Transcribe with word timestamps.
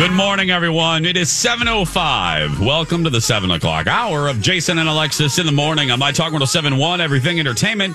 Good 0.00 0.12
morning, 0.12 0.50
everyone. 0.50 1.04
It 1.04 1.18
is 1.18 1.28
7.05. 1.28 2.58
Welcome 2.58 3.04
to 3.04 3.10
the 3.10 3.20
7 3.20 3.50
o'clock 3.50 3.86
hour 3.86 4.28
of 4.28 4.40
Jason 4.40 4.78
and 4.78 4.88
Alexis 4.88 5.38
in 5.38 5.44
the 5.44 5.52
morning 5.52 5.90
on 5.90 5.98
My 5.98 6.10
Talk 6.10 6.32
1071, 6.32 7.02
Everything 7.02 7.38
Entertainment, 7.38 7.94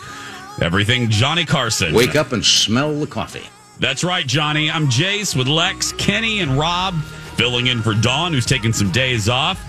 Everything 0.61 1.09
Johnny 1.09 1.45
Carson. 1.45 1.95
Wake 1.95 2.15
up 2.15 2.31
and 2.31 2.45
smell 2.45 2.93
the 2.93 3.07
coffee. 3.07 3.41
That's 3.79 4.03
right, 4.03 4.23
Johnny. 4.27 4.69
I'm 4.69 4.85
Jace 4.85 5.35
with 5.35 5.47
Lex, 5.47 5.93
Kenny, 5.93 6.41
and 6.41 6.59
Rob, 6.59 6.93
filling 7.37 7.65
in 7.65 7.81
for 7.81 7.95
Dawn, 7.95 8.33
who's 8.33 8.45
taking 8.45 8.71
some 8.71 8.91
days 8.91 9.27
off. 9.27 9.59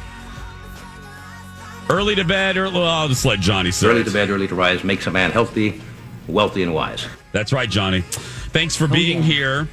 Early 1.88 2.16
to 2.16 2.24
bed, 2.24 2.58
early, 2.58 2.74
well, 2.74 2.84
I'll 2.84 3.08
just 3.08 3.24
let 3.24 3.40
Johnny 3.40 3.70
say 3.70 3.86
Early 3.86 4.04
to 4.04 4.10
bed, 4.10 4.28
early 4.28 4.46
to 4.48 4.54
rise 4.54 4.84
makes 4.84 5.06
a 5.06 5.10
man 5.10 5.30
healthy, 5.30 5.80
wealthy, 6.28 6.62
and 6.62 6.74
wise. 6.74 7.06
That's 7.32 7.54
right, 7.54 7.70
Johnny. 7.70 8.02
Thanks 8.02 8.76
for 8.76 8.84
oh, 8.84 8.88
being 8.88 9.22
here. 9.22 9.68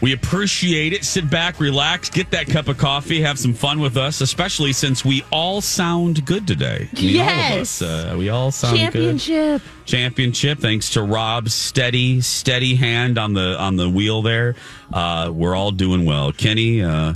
We 0.00 0.12
appreciate 0.12 0.92
it. 0.92 1.04
Sit 1.04 1.30
back, 1.30 1.60
relax, 1.60 2.10
get 2.10 2.30
that 2.32 2.46
cup 2.46 2.68
of 2.68 2.76
coffee, 2.76 3.22
have 3.22 3.38
some 3.38 3.54
fun 3.54 3.80
with 3.80 3.96
us, 3.96 4.20
especially 4.20 4.72
since 4.74 5.02
we 5.04 5.24
all 5.30 5.60
sound 5.62 6.26
good 6.26 6.46
today. 6.46 6.88
I 6.92 7.00
mean, 7.00 7.20
all 7.20 7.28
of 7.28 7.34
Yes. 7.36 7.80
us, 7.80 7.82
uh, 8.12 8.14
we 8.18 8.28
all 8.28 8.50
sound 8.50 8.76
good. 8.76 8.82
Championship. 8.92 9.62
Championship, 9.86 10.58
thanks 10.58 10.90
to 10.90 11.02
Rob's 11.02 11.54
steady, 11.54 12.20
steady 12.20 12.74
hand 12.74 13.16
on 13.18 13.32
the 13.32 13.58
on 13.58 13.76
the 13.76 13.88
wheel 13.88 14.20
there. 14.20 14.56
Uh, 14.92 15.30
we're 15.32 15.54
all 15.54 15.70
doing 15.70 16.04
well. 16.04 16.32
Kenny, 16.32 16.82
uh, 16.82 17.14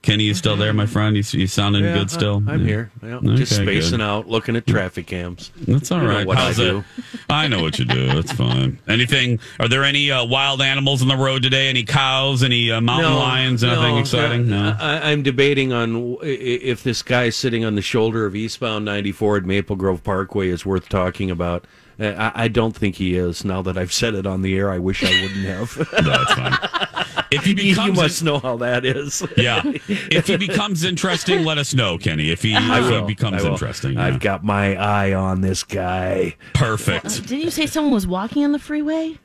Kenny, 0.00 0.24
you 0.24 0.34
still 0.34 0.56
there, 0.56 0.72
my 0.72 0.86
friend? 0.86 1.16
You, 1.16 1.22
you 1.38 1.46
sounding 1.48 1.82
Yeah, 1.84 1.94
good 1.94 2.10
still? 2.10 2.42
I, 2.46 2.54
am 2.54 2.60
Yeah. 2.60 2.66
here. 2.66 2.90
Yeah, 3.02 3.14
Okay, 3.16 3.34
just 3.36 3.56
spacing 3.56 3.98
good. 3.98 4.00
out, 4.04 4.28
looking 4.28 4.54
at 4.56 4.66
traffic 4.66 5.06
cams. 5.08 5.50
That's 5.66 5.90
all 5.90 5.98
know 6.00 6.24
what 6.24 6.38
I 6.38 6.52
do. 6.52 6.78
it? 6.78 7.20
I 7.28 7.48
know 7.48 7.62
what 7.62 7.78
you 7.80 7.84
do. 7.84 8.06
That's 8.06 8.32
fine. 8.32 8.78
Anything? 8.88 9.40
Are 9.58 9.66
there 9.68 9.82
any 9.84 10.10
uh, 10.10 10.24
wild 10.24 10.62
animals 10.62 11.02
on 11.02 11.08
the 11.08 11.16
road 11.16 11.42
today? 11.42 11.68
Any 11.68 11.82
cows? 11.82 12.42
Any 12.44 12.70
uh, 12.70 12.80
mountain 12.80 13.12
lions? 13.12 13.64
Anything 13.64 13.94
no, 13.96 13.98
exciting? 13.98 14.48
no. 14.48 14.70
No. 14.70 14.76
I, 14.78 15.10
I'm 15.10 15.22
debating 15.22 15.72
on 15.72 16.16
if 16.22 16.84
this 16.84 17.02
guy 17.02 17.30
sitting 17.30 17.64
on 17.64 17.74
the 17.74 17.82
shoulder 17.82 18.24
of 18.24 18.36
eastbound 18.36 18.84
94 18.84 19.38
at 19.38 19.44
Maple 19.44 19.76
Grove 19.76 20.04
Parkway 20.04 20.48
is 20.48 20.64
worth 20.64 20.88
talking 20.88 21.30
about. 21.30 21.66
Uh, 22.00 22.30
I, 22.34 22.44
I 22.44 22.48
don't 22.48 22.74
think 22.76 22.94
he 22.94 23.16
is. 23.16 23.44
Now 23.44 23.60
that 23.62 23.76
I've 23.76 23.92
said 23.92 24.14
it 24.14 24.24
on 24.26 24.42
the 24.42 24.56
air, 24.56 24.70
I 24.70 24.78
wish 24.78 25.02
I 25.02 25.10
wouldn't 25.22 25.44
have. 25.46 25.76
No, 26.04 26.10
that's 26.24 26.32
fine. 26.34 26.87
If 27.30 27.44
he 27.44 27.54
becomes, 27.54 27.66
you 27.68 27.74
becomes, 27.74 27.96
must 27.96 28.22
know 28.24 28.38
how 28.38 28.56
that 28.58 28.84
is. 28.84 29.22
yeah. 29.36 29.62
If 29.86 30.26
he 30.26 30.36
becomes 30.36 30.84
interesting, 30.84 31.44
let 31.44 31.58
us 31.58 31.74
know, 31.74 31.98
Kenny. 31.98 32.30
If 32.30 32.42
he, 32.42 32.54
if 32.54 32.90
he 32.90 33.14
becomes 33.14 33.44
interesting, 33.44 33.94
yeah. 33.94 34.06
I've 34.06 34.20
got 34.20 34.44
my 34.44 34.76
eye 34.76 35.12
on 35.12 35.40
this 35.40 35.62
guy. 35.62 36.36
perfect. 36.54 37.26
Didn't 37.26 37.44
you 37.44 37.50
say 37.50 37.66
someone 37.66 37.92
was 37.92 38.06
walking 38.06 38.44
on 38.44 38.52
the 38.52 38.58
freeway? 38.58 39.18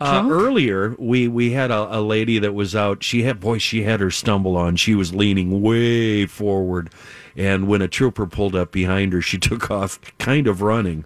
Uh, 0.00 0.26
earlier, 0.30 0.96
we 0.98 1.28
we 1.28 1.50
had 1.50 1.70
a, 1.70 1.98
a 1.98 2.00
lady 2.00 2.38
that 2.38 2.54
was 2.54 2.74
out. 2.74 3.02
She 3.04 3.24
had 3.24 3.38
boy, 3.38 3.58
she 3.58 3.82
had 3.82 4.00
her 4.00 4.10
stumble 4.10 4.56
on. 4.56 4.76
She 4.76 4.94
was 4.94 5.14
leaning 5.14 5.60
way 5.60 6.24
forward, 6.24 6.90
and 7.36 7.68
when 7.68 7.82
a 7.82 7.88
trooper 7.88 8.26
pulled 8.26 8.56
up 8.56 8.72
behind 8.72 9.12
her, 9.12 9.20
she 9.20 9.36
took 9.38 9.70
off, 9.70 10.00
kind 10.18 10.46
of 10.46 10.62
running, 10.62 11.04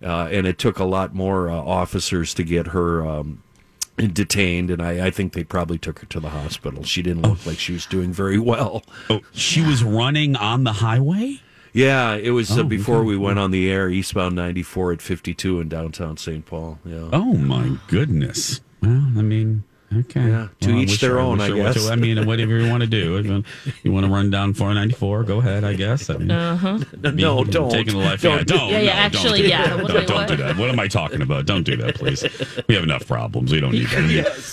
uh, 0.00 0.28
and 0.30 0.46
it 0.46 0.58
took 0.58 0.78
a 0.78 0.84
lot 0.84 1.12
more 1.12 1.50
uh, 1.50 1.56
officers 1.56 2.34
to 2.34 2.44
get 2.44 2.68
her. 2.68 3.04
Um, 3.04 3.42
detained 3.96 4.70
and 4.70 4.82
I, 4.82 5.06
I 5.06 5.10
think 5.10 5.32
they 5.32 5.44
probably 5.44 5.78
took 5.78 6.00
her 6.00 6.06
to 6.06 6.20
the 6.20 6.28
hospital 6.30 6.82
she 6.84 7.02
didn't 7.02 7.22
look 7.22 7.44
like 7.46 7.58
she 7.58 7.72
was 7.72 7.86
doing 7.86 8.12
very 8.12 8.38
well 8.38 8.84
Oh, 9.08 9.20
she 9.32 9.62
was 9.62 9.82
running 9.82 10.36
on 10.36 10.64
the 10.64 10.74
highway. 10.74 11.40
yeah 11.72 12.14
it 12.14 12.30
was 12.30 12.50
uh, 12.50 12.60
Oh, 12.60 12.64
before 12.64 12.98
okay. 12.98 13.06
we 13.06 13.16
went 13.16 13.38
on 13.38 13.50
the 13.52 13.70
air 13.70 13.88
eastbound 13.88 14.34
94 14.36 14.92
at 14.92 15.02
52 15.02 15.60
in 15.60 15.68
downtown 15.68 16.16
st 16.16 16.44
paul 16.46 16.78
yeah 16.84 17.08
Oh 17.12 17.34
my 17.34 17.78
goodness. 17.88 18.60
Well, 18.82 18.92
I 19.16 19.22
mean, 19.22 19.64
okay. 19.94 20.28
Yeah, 20.28 20.48
to 20.60 20.72
Well, 20.72 20.78
each 20.82 21.00
their 21.00 21.18
I- 21.18 21.22
own, 21.22 21.38
wish 21.38 21.50
I 21.50 21.54
guess. 21.54 21.86
to- 21.86 21.92
I 21.92 21.96
mean, 21.96 22.26
whatever 22.26 22.58
you 22.58 22.68
want 22.70 22.82
to 22.82 22.86
do. 22.86 23.16
If 23.16 23.26
you 23.26 23.32
want- 23.32 23.46
you 23.84 23.92
want 23.92 24.06
to 24.06 24.12
run 24.12 24.30
down 24.30 24.54
494, 24.54 25.22
go 25.24 25.38
ahead. 25.38 25.64
I 25.64 25.74
guess. 25.74 26.10
I 26.10 26.16
mean, 26.16 26.26
no 26.28 26.78
be- 27.44 27.50
don't 27.50 27.70
taking 27.70 27.94
the 27.98 28.00
life. 28.04 28.22
yeah, 28.24 28.36
Don't. 28.36 28.46
don't. 28.48 28.68
Yeah, 28.70 28.80
yeah, 28.80 28.92
no, 28.94 29.00
actually, 29.00 29.30
don't 29.30 29.42
do 29.42 29.48
yeah. 29.48 29.66
that. 29.76 29.82
What- 29.82 29.92
Don't, 29.92 30.06
don't 30.08 30.28
do 30.28 30.36
that. 30.36 30.56
What 30.56 30.70
am 30.70 30.80
I 30.80 30.88
talking 30.88 31.22
about? 31.22 31.46
Don't 31.46 31.62
do 31.64 31.76
that, 31.76 31.94
please. 31.96 32.24
We 32.68 32.74
have 32.74 32.84
enough 32.84 33.06
problems. 33.06 33.52
We 33.52 33.60
don't 33.60 33.72
need 33.72 33.88
that. 33.88 34.06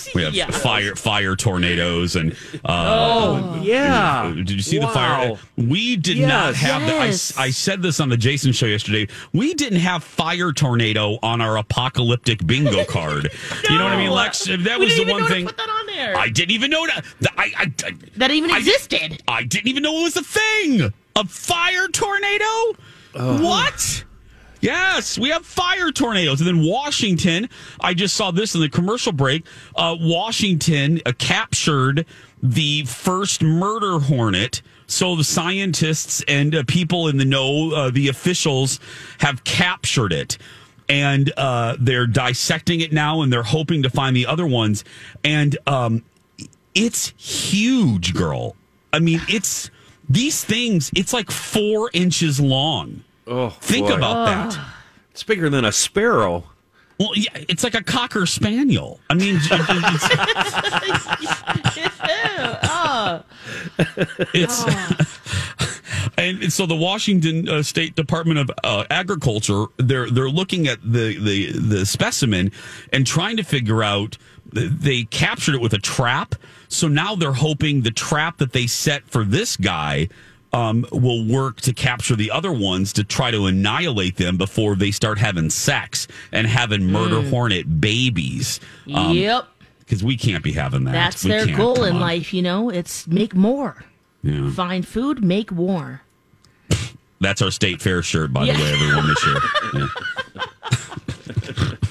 We 0.14 0.22
have 0.22 0.34
Yes. 0.34 0.60
fire, 0.62 0.94
fire 0.94 1.34
tornadoes, 1.34 2.14
and 2.16 2.32
uh, 2.64 2.84
Oh. 2.86 3.60
yeah 3.62 4.32
did 4.34 4.50
you 4.50 4.60
see 4.60 4.78
the 4.78 4.86
fire? 4.88 5.32
We 5.56 5.96
did 5.96 6.18
not 6.18 6.52
Yes. 6.52 6.56
have. 6.56 6.82
The, 6.86 6.94
I, 6.94 7.04
Yes. 7.06 7.32
I 7.36 7.50
said 7.50 7.82
this 7.82 7.98
on 8.00 8.08
the 8.08 8.16
Jason 8.16 8.52
show 8.52 8.66
yesterday. 8.66 9.08
We 9.32 9.54
didn't 9.54 9.80
have 9.80 10.04
fire 10.04 10.52
tornado 10.52 11.18
on 11.22 11.40
our 11.40 11.56
apocalyptic 11.58 12.46
bingo 12.46 12.84
card. 12.84 13.30
You 13.70 13.78
know 13.78 13.84
what 13.84 13.92
I 13.94 13.96
mean, 13.96 14.10
Lex? 14.10 14.44
That 14.44 14.78
we 14.78 14.84
was 14.86 14.96
the 14.96 15.04
one 15.10 15.22
know 15.22 15.28
thing. 15.34 15.46
put 15.46 15.56
that 15.56 15.68
on 15.68 15.86
there. 15.86 16.16
I 16.16 16.28
didn't 16.28 16.52
even 16.52 16.70
know 16.70 16.86
that. 16.86 17.04
that- 17.20 17.32
I, 17.36 17.52
I, 17.56 17.72
I, 17.86 17.92
that 18.16 18.30
even 18.30 18.50
existed. 18.50 19.22
I 19.28 19.44
didn't 19.44 19.68
even 19.68 19.82
know 19.82 20.00
it 20.00 20.02
was 20.04 20.16
a 20.16 20.22
thing. 20.22 20.92
A 21.16 21.24
fire 21.26 21.88
tornado? 21.88 22.74
What? 23.14 24.04
Yes, 24.60 25.18
we 25.18 25.28
have 25.28 25.44
fire 25.44 25.90
tornadoes. 25.90 26.40
And 26.40 26.48
then 26.48 26.66
Washington, 26.66 27.48
I 27.80 27.92
just 27.94 28.16
saw 28.16 28.30
this 28.30 28.54
in 28.54 28.62
the 28.62 28.68
commercial 28.70 29.12
break. 29.12 29.44
Uh, 29.76 29.94
Washington 30.00 31.00
uh, 31.04 31.12
captured 31.18 32.06
the 32.42 32.84
first 32.86 33.42
murder 33.42 33.98
hornet. 33.98 34.62
So 34.86 35.16
the 35.16 35.24
scientists 35.24 36.24
and 36.28 36.54
uh, 36.54 36.64
people 36.66 37.08
in 37.08 37.18
the 37.18 37.24
know, 37.24 37.72
uh, 37.74 37.90
the 37.90 38.08
officials, 38.08 38.80
have 39.18 39.44
captured 39.44 40.12
it. 40.12 40.38
And 40.88 41.32
uh, 41.36 41.76
they're 41.80 42.06
dissecting 42.06 42.80
it 42.80 42.92
now 42.92 43.22
and 43.22 43.32
they're 43.32 43.42
hoping 43.42 43.82
to 43.84 43.90
find 43.90 44.14
the 44.14 44.26
other 44.26 44.46
ones. 44.46 44.84
And 45.22 45.56
um, 45.66 46.04
it's 46.74 47.12
huge, 47.16 48.14
girl. 48.14 48.54
I 48.92 48.98
mean, 48.98 49.20
it's 49.28 49.70
these 50.08 50.44
things, 50.44 50.90
it's 50.94 51.12
like 51.12 51.30
four 51.30 51.90
inches 51.94 52.38
long. 52.40 53.02
oh 53.26 53.50
Think 53.50 53.86
boy. 53.88 53.94
about 53.94 54.26
that. 54.26 54.58
it's 55.10 55.22
bigger 55.22 55.48
than 55.48 55.64
a 55.64 55.72
sparrow 55.72 56.44
Well, 56.98 57.10
yeah, 57.14 57.30
it's 57.48 57.64
like 57.64 57.74
a 57.74 57.82
cocker 57.82 58.26
spaniel. 58.26 59.00
I 59.10 59.14
mean, 59.14 59.40
it's, 59.40 59.48
it's 64.34 64.64
and 66.18 66.52
so 66.52 66.66
the 66.66 66.76
Washington 66.76 67.48
uh, 67.48 67.62
State 67.62 67.96
Department 67.96 68.38
of 68.38 68.50
uh, 68.62 68.84
Agriculture 68.90 69.66
they're 69.76 70.08
they're 70.08 70.30
looking 70.30 70.68
at 70.68 70.80
the 70.82 71.18
the 71.18 71.52
the 71.52 71.86
specimen 71.86 72.52
and 72.92 73.06
trying 73.06 73.36
to 73.36 73.42
figure 73.42 73.82
out. 73.82 74.16
They 74.52 75.04
captured 75.04 75.56
it 75.56 75.60
with 75.60 75.72
a 75.72 75.78
trap, 75.78 76.36
so 76.68 76.86
now 76.86 77.16
they're 77.16 77.32
hoping 77.32 77.80
the 77.80 77.90
trap 77.90 78.38
that 78.38 78.52
they 78.52 78.68
set 78.68 79.02
for 79.08 79.24
this 79.24 79.56
guy. 79.56 80.08
Um, 80.54 80.86
will 80.92 81.26
work 81.26 81.60
to 81.62 81.72
capture 81.72 82.14
the 82.14 82.30
other 82.30 82.52
ones 82.52 82.92
to 82.94 83.02
try 83.04 83.30
to 83.32 83.46
annihilate 83.46 84.16
them 84.16 84.36
before 84.36 84.76
they 84.76 84.92
start 84.92 85.18
having 85.18 85.50
sex 85.50 86.06
and 86.30 86.46
having 86.46 86.86
murder 86.86 87.22
hornet 87.28 87.80
babies. 87.80 88.60
Um, 88.94 89.16
yep. 89.16 89.48
because 89.80 90.04
we 90.04 90.16
can't 90.16 90.44
be 90.44 90.52
having 90.52 90.84
that. 90.84 90.92
That's 90.92 91.24
We 91.24 91.30
their 91.30 91.46
goal 91.56 91.82
in 91.82 91.96
on. 91.96 92.00
life, 92.00 92.32
you 92.32 92.40
know? 92.42 92.70
It's 92.70 93.06
make 93.08 93.34
more. 93.34 93.84
Yeah. 94.22 94.48
Find 94.52 94.86
food, 94.86 95.24
make 95.24 95.50
war. 95.50 96.02
That's 97.20 97.42
our 97.42 97.50
state 97.50 97.82
fair 97.82 98.02
shirt, 98.02 98.32
by 98.32 98.44
Yeah. 98.44 98.56
the 98.56 98.62
way, 98.62 98.72
everyone 98.74 99.08
this 99.08 99.26
year. 99.26 99.40
Yeah. 99.74 99.88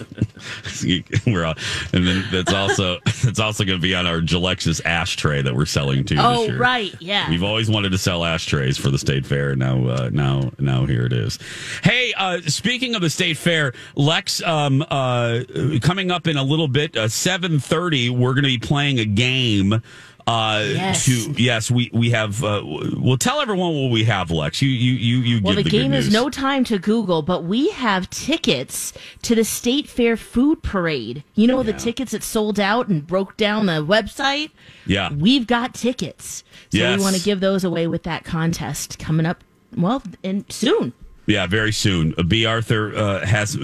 we're 1.28 1.44
and 1.46 2.08
then 2.08 2.26
that's 2.32 2.54
also 2.54 3.00
that's 3.24 3.40
also 3.40 3.64
going 3.66 3.78
to 3.78 3.82
be 3.82 3.96
on 3.96 4.06
our 4.06 4.20
Gillexus 4.20 4.84
ashtray 4.86 5.42
that 5.42 5.56
we're 5.56 5.66
selling 5.66 6.04
too. 6.04 6.18
Oh, 6.20 6.56
right. 6.58 6.94
Yeah. 7.00 7.30
We've 7.30 7.44
always 7.44 7.70
wanted 7.70 7.92
to 7.92 7.98
sell 7.98 8.24
ashtrays 8.24 8.78
for 8.78 8.90
the 8.90 8.98
state 8.98 9.26
fair. 9.26 9.56
Now, 9.56 9.88
uh, 9.88 10.10
now, 10.12 10.52
now 10.60 10.86
here 10.86 11.06
it 11.06 11.14
is. 11.14 11.40
Hey, 11.84 12.14
uh, 12.18 12.42
speaking 12.42 12.96
of 12.96 13.02
the 13.02 13.10
state 13.10 13.38
fair, 13.38 13.74
Lex, 13.96 14.42
um, 14.44 14.86
uh, 14.90 15.42
coming 15.82 16.12
up 16.12 16.28
in 16.28 16.38
a 16.38 16.44
little 16.44 16.68
bit, 16.68 16.96
uh, 16.96 17.08
seven 17.08 17.60
thirty, 17.60 18.10
we're 18.10 18.34
going 18.34 18.44
to 18.44 18.50
be 18.50 18.60
playing 18.60 19.00
a 19.00 19.06
game. 19.06 19.82
Uh, 20.26 20.64
Yes. 20.66 21.06
to 21.06 21.32
yes, 21.38 21.70
we 21.70 21.90
we 21.94 22.12
have. 22.12 22.44
Uh, 22.44 22.62
we'll 22.64 23.18
tell 23.18 23.42
everyone 23.42 23.74
what 23.82 23.92
we 23.92 24.06
have, 24.06 24.32
Lex. 24.32 24.62
You 24.62 24.70
you 24.70 24.94
you 24.94 25.18
you 25.20 25.42
Well, 25.44 25.56
give 25.56 25.66
the 25.66 25.70
the, 25.70 25.78
game 25.78 25.94
is 25.94 26.12
no 26.12 26.30
time 26.30 26.64
to 26.66 26.80
Google, 26.80 27.22
but 27.22 27.44
we 27.44 27.70
have 27.72 28.10
tickets 28.10 28.94
to 29.24 29.36
the 29.36 29.44
State 29.44 29.88
Fair 29.90 30.16
Food 30.16 30.64
Parade. 30.64 31.24
You 31.36 31.48
know, 31.48 31.62
the 31.62 31.74
tickets 31.74 32.12
that 32.14 32.24
sold 32.24 32.60
out 32.60 32.88
and 32.88 33.06
broke 33.06 33.36
down 33.36 33.66
the 33.66 33.86
website? 33.86 34.52
Yeah. 34.86 35.12
We've 35.12 35.46
got 35.46 35.74
tickets. 35.74 36.44
So 36.72 36.78
Yes. 36.80 36.98
we 36.98 37.04
want 37.04 37.16
to 37.18 37.22
give 37.22 37.40
those 37.42 37.64
away 37.64 37.88
with 37.88 38.04
that 38.04 38.24
contest 38.24 38.98
coming 39.00 39.26
up, 39.26 39.44
well, 39.76 40.02
and 40.24 40.46
soon. 40.50 40.94
Yeah, 41.26 41.48
very 41.48 41.72
soon. 41.72 42.14
Uh, 42.18 42.24
B. 42.24 42.46
Arthur 42.46 42.96
uh, 42.96 43.26
has. 43.26 43.58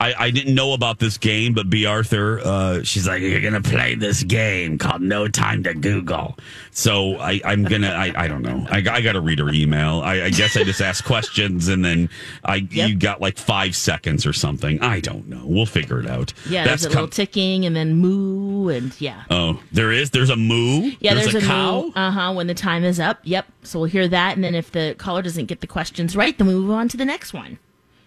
I, 0.00 0.14
I 0.18 0.30
didn't 0.30 0.54
know 0.54 0.72
about 0.72 0.98
this 0.98 1.16
game, 1.16 1.54
but 1.54 1.70
B. 1.70 1.86
Arthur, 1.86 2.40
uh, 2.40 2.82
she's 2.82 3.06
like, 3.06 3.22
you're 3.22 3.40
gonna 3.40 3.60
play 3.62 3.94
this 3.94 4.22
game 4.24 4.78
called 4.78 5.00
No 5.00 5.28
Time 5.28 5.62
to 5.64 5.74
Google. 5.74 6.36
So 6.72 7.16
I, 7.18 7.40
I'm 7.44 7.64
gonna. 7.64 7.90
I, 7.90 8.12
I 8.16 8.28
don't 8.28 8.42
know. 8.42 8.66
I, 8.68 8.78
I 8.78 9.00
got 9.00 9.12
to 9.12 9.20
read 9.20 9.38
her 9.38 9.50
email. 9.50 10.00
I, 10.00 10.24
I 10.24 10.30
guess 10.30 10.56
I 10.56 10.64
just 10.64 10.80
ask 10.80 11.04
questions 11.04 11.68
and 11.68 11.84
then 11.84 12.08
I 12.44 12.66
Yep. 12.70 12.88
you 12.88 12.96
got 12.96 13.20
like 13.20 13.38
five 13.38 13.76
seconds 13.76 14.26
or 14.26 14.32
something. 14.32 14.80
I 14.80 14.98
don't 14.98 15.28
know. 15.28 15.42
We'll 15.44 15.66
figure 15.66 16.00
it 16.00 16.08
out. 16.08 16.32
Yeah, 16.48 16.64
there's 16.64 16.84
a 16.84 16.88
com- 16.88 16.94
little 16.94 17.08
ticking 17.08 17.64
and 17.66 17.76
then 17.76 17.94
moo 17.94 18.68
and 18.68 18.98
yeah. 19.00 19.24
Oh, 19.30 19.60
there 19.70 19.92
is. 19.92 20.10
There's 20.10 20.30
a 20.30 20.36
moo. 20.36 20.90
Yeah, 20.98 21.14
there's, 21.14 21.34
a, 21.34 21.38
a, 21.38 21.42
cow. 21.42 21.92
Uh 21.94 22.10
huh. 22.10 22.32
When 22.32 22.48
the 22.48 22.54
time 22.54 22.82
is 22.82 22.98
up. 22.98 23.20
Yep. 23.22 23.46
So 23.62 23.78
we'll 23.80 23.88
hear 23.88 24.08
that, 24.08 24.34
and 24.34 24.44
then 24.44 24.54
if 24.54 24.72
the 24.72 24.94
caller 24.98 25.22
doesn't 25.22 25.46
get 25.46 25.60
the 25.60 25.66
questions 25.66 26.16
right, 26.16 26.36
then 26.36 26.46
we 26.46 26.54
move 26.54 26.70
on 26.70 26.88
to 26.88 26.96
the 26.96 27.03
next 27.04 27.32
one. 27.32 27.58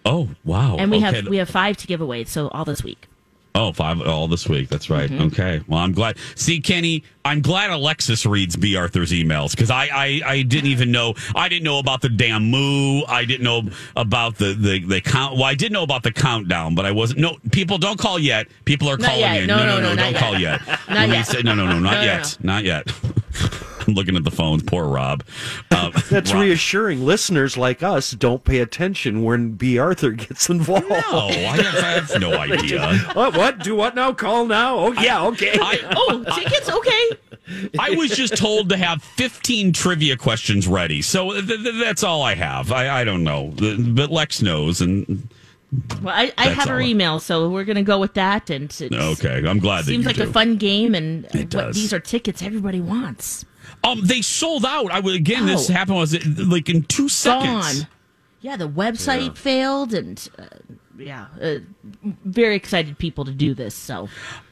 Oh 0.04 0.28
wow. 0.44 0.76
And 0.78 0.90
we 0.90 0.98
Okay. 0.98 1.16
have 1.16 1.28
we 1.28 1.36
have 1.38 1.50
five 1.50 1.76
to 1.78 1.86
give 1.86 2.00
away, 2.00 2.24
so 2.24 2.48
all 2.48 2.64
this 2.64 2.82
week. 2.82 3.06
Oh, 3.54 3.72
five 3.72 4.00
all 4.02 4.28
this 4.28 4.48
week. 4.48 4.68
That's 4.68 4.88
right. 4.88 5.10
Mm-hmm. 5.10 5.24
Okay. 5.28 5.60
Well, 5.66 5.80
I'm 5.80 5.92
glad. 5.92 6.16
See, 6.36 6.60
Kenny, 6.60 7.02
I'm 7.24 7.40
glad 7.40 7.70
Alexis 7.70 8.24
reads 8.24 8.54
B. 8.54 8.76
Arthur's 8.76 9.10
emails 9.10 9.50
because 9.50 9.68
I, 9.68 9.86
I, 9.92 10.20
I 10.24 10.42
didn't 10.42 10.70
even 10.70 10.92
know. 10.92 11.14
I 11.34 11.48
didn't 11.48 11.64
know 11.64 11.80
about 11.80 12.00
the 12.00 12.08
damn 12.08 12.50
moo. 12.52 13.02
I 13.08 13.24
didn't 13.24 13.42
know 13.42 13.62
about 13.96 14.36
the, 14.36 14.54
the, 14.54 14.78
the 14.84 15.00
count. 15.00 15.34
Well, 15.34 15.44
I 15.44 15.54
did 15.54 15.72
know 15.72 15.82
about 15.82 16.04
the 16.04 16.12
countdown, 16.12 16.76
but 16.76 16.84
I 16.86 16.92
wasn't. 16.92 17.18
No, 17.18 17.36
people 17.50 17.78
don't 17.78 17.98
call 17.98 18.18
yet. 18.20 18.46
People 18.64 18.88
are 18.90 18.96
Not 18.98 19.06
calling 19.08 19.20
yet. 19.22 19.40
in. 19.42 19.46
No, 19.48 19.56
no, 19.56 19.64
no, 19.64 19.80
no, 19.80 19.88
no, 19.90 19.96
don't 19.96 20.12
yet. 20.12 20.20
call 20.20 20.38
yet. 20.38 20.60
Not 20.68 20.88
When 20.88 21.10
yet. 21.10 21.26
say- 21.26 21.42
no, 21.42 21.54
no, 21.56 21.66
no, 21.66 21.80
not 21.80 21.92
No, 21.94 21.98
no, 21.98 22.02
yet. 22.04 22.38
Not 22.40 22.64
yet. 22.64 22.92
I'm 23.88 23.94
looking 23.94 24.16
at 24.16 24.24
the 24.24 24.30
phones. 24.30 24.62
Poor 24.62 24.86
Rob. 24.86 25.24
Uh, 25.70 25.90
That's 26.10 26.32
Rob- 26.32 26.42
reassuring. 26.42 27.04
Listeners 27.04 27.56
like 27.56 27.82
us 27.82 28.12
don't 28.12 28.44
pay 28.44 28.58
attention 28.60 29.24
when 29.24 29.52
B. 29.52 29.78
Arthur 29.78 30.10
gets 30.12 30.48
involved. 30.48 30.88
No, 30.88 30.96
I 30.98 31.56
have, 31.62 31.74
I 31.84 31.88
have 32.00 32.20
no 32.20 32.32
idea. 32.38 32.94
What? 33.14 33.36
What? 33.36 33.58
Do 33.64 33.74
what 33.74 33.94
now? 33.94 34.12
Call 34.12 34.46
now? 34.46 34.76
Oh, 34.78 34.92
yeah, 34.92 35.24
okay. 35.28 35.52
I, 35.60 35.78
Oh, 35.96 36.24
tickets. 36.34 36.70
Okay. 36.70 37.10
I 37.78 37.90
was 37.96 38.10
just 38.10 38.36
told 38.36 38.68
to 38.68 38.76
have 38.76 39.02
15 39.02 39.72
trivia 39.72 40.16
questions 40.18 40.68
ready. 40.68 41.00
So 41.00 41.32
th- 41.32 41.46
th- 41.46 41.74
that's 41.82 42.02
all 42.04 42.20
I 42.22 42.34
have. 42.34 42.70
I, 42.72 43.00
I 43.00 43.04
don't 43.04 43.24
know. 43.24 43.54
Th- 43.56 43.78
But 43.80 44.10
Lex 44.10 44.42
knows. 44.42 44.82
And 44.82 45.26
Well, 46.02 46.14
I, 46.14 46.30
I 46.36 46.48
have 46.50 46.68
her 46.68 46.74
all. 46.76 46.80
email, 46.86 47.20
so 47.20 47.48
we're 47.48 47.64
gonna 47.64 47.82
go 47.82 47.98
with 47.98 48.12
that. 48.14 48.50
And 48.50 48.70
okay, 48.92 49.42
I'm 49.46 49.60
glad 49.60 49.84
that 49.86 49.90
seems 49.90 50.04
like 50.04 50.16
do. 50.16 50.24
a 50.24 50.26
fun 50.32 50.56
game, 50.56 50.94
and 50.94 51.24
It 51.26 51.34
what, 51.34 51.50
does. 51.50 51.76
these 51.76 51.92
are 51.94 52.00
tickets 52.00 52.42
everybody 52.42 52.80
wants. 52.82 53.46
Um, 53.84 54.00
they 54.04 54.22
sold 54.22 54.64
out. 54.64 54.90
I 54.90 55.00
would 55.00 55.14
again. 55.14 55.46
This 55.46 55.68
Oh. 55.68 55.72
happened 55.72 55.98
was 55.98 56.14
it, 56.14 56.24
like 56.38 56.68
in 56.68 56.82
two 56.84 57.08
seconds. 57.08 57.82
Gone. 57.82 57.88
Yeah, 58.40 58.56
the 58.56 58.68
website 58.68 59.36
failed, 59.36 59.92
and 59.94 60.28
uh, 60.38 60.44
yeah, 60.96 61.26
uh, 61.42 61.56
very 62.24 62.54
excited 62.54 62.96
people 62.98 63.24
to 63.24 63.32
do 63.32 63.52
this. 63.52 63.74
So 63.74 64.08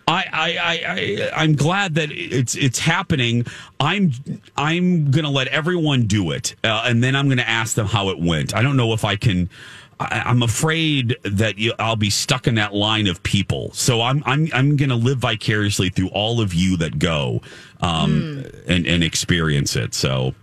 I, 0.08 0.24
I, 0.32 0.56
I, 0.56 0.82
I, 0.88 1.42
I'm 1.42 1.54
glad 1.54 1.94
that 1.94 2.10
it's 2.10 2.56
it's 2.56 2.80
happening. 2.80 3.46
I'm 3.78 4.10
I'm 4.56 5.10
gonna 5.12 5.30
let 5.30 5.46
everyone 5.48 6.06
do 6.08 6.32
it, 6.32 6.56
uh, 6.64 6.82
and 6.84 7.02
then 7.02 7.14
I'm 7.14 7.28
gonna 7.28 7.42
ask 7.42 7.76
them 7.76 7.86
how 7.86 8.08
it 8.10 8.18
went. 8.18 8.54
I 8.56 8.62
don't 8.62 8.76
know 8.76 8.92
if 8.92 9.04
I 9.04 9.14
can. 9.16 9.48
I, 9.98 10.22
I'm 10.26 10.42
afraid 10.42 11.16
that 11.22 11.58
you, 11.58 11.72
I'll 11.78 11.96
be 11.96 12.10
stuck 12.10 12.46
in 12.46 12.54
that 12.56 12.74
line 12.74 13.06
of 13.06 13.22
people. 13.22 13.70
So 13.72 14.02
I'm 14.02 14.22
I'm 14.26 14.48
I'm 14.52 14.76
gonna 14.76 14.96
live 14.96 15.18
vicariously 15.18 15.88
through 15.88 16.08
all 16.08 16.40
of 16.40 16.52
you 16.52 16.76
that 16.78 16.98
go, 16.98 17.40
um, 17.80 18.44
and 18.66 18.86
and 18.86 19.02
experience 19.02 19.74
it. 19.76 19.94
So 19.94 20.34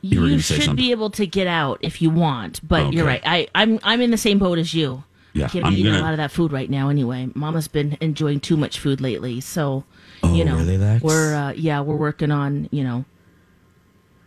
You 0.00 0.24
you 0.26 0.38
should 0.40 0.76
be 0.76 0.90
able 0.90 1.10
to 1.10 1.26
get 1.26 1.46
out 1.46 1.78
if 1.82 2.00
you 2.00 2.10
want, 2.10 2.66
but 2.66 2.92
you're 2.92 3.04
right. 3.06 3.22
I, 3.24 3.48
I'm 3.54 3.78
I'm 3.82 4.00
in 4.00 4.10
the 4.10 4.16
same 4.16 4.38
boat 4.38 4.58
as 4.58 4.72
you. 4.74 5.04
Yeah, 5.34 5.44
I 5.44 5.48
can't 5.48 5.64
I'm 5.66 5.72
eating 5.74 5.86
gonna- 5.92 6.00
a 6.00 6.02
lot 6.02 6.12
of 6.12 6.16
that 6.18 6.30
food 6.30 6.52
right 6.52 6.70
now. 6.70 6.88
Anyway, 6.88 7.28
Mama's 7.34 7.68
been 7.68 7.98
enjoying 8.00 8.40
too 8.40 8.56
much 8.56 8.78
food 8.78 9.00
lately, 9.00 9.40
so 9.40 9.84
Oh, 10.22 10.34
you 10.34 10.44
know 10.44 10.56
really, 10.56 10.98
we're 11.00 11.34
uh, 11.34 11.52
yeah 11.52 11.80
we're 11.80 11.94
working 11.96 12.30
on 12.30 12.68
you 12.72 12.82
know 12.82 13.04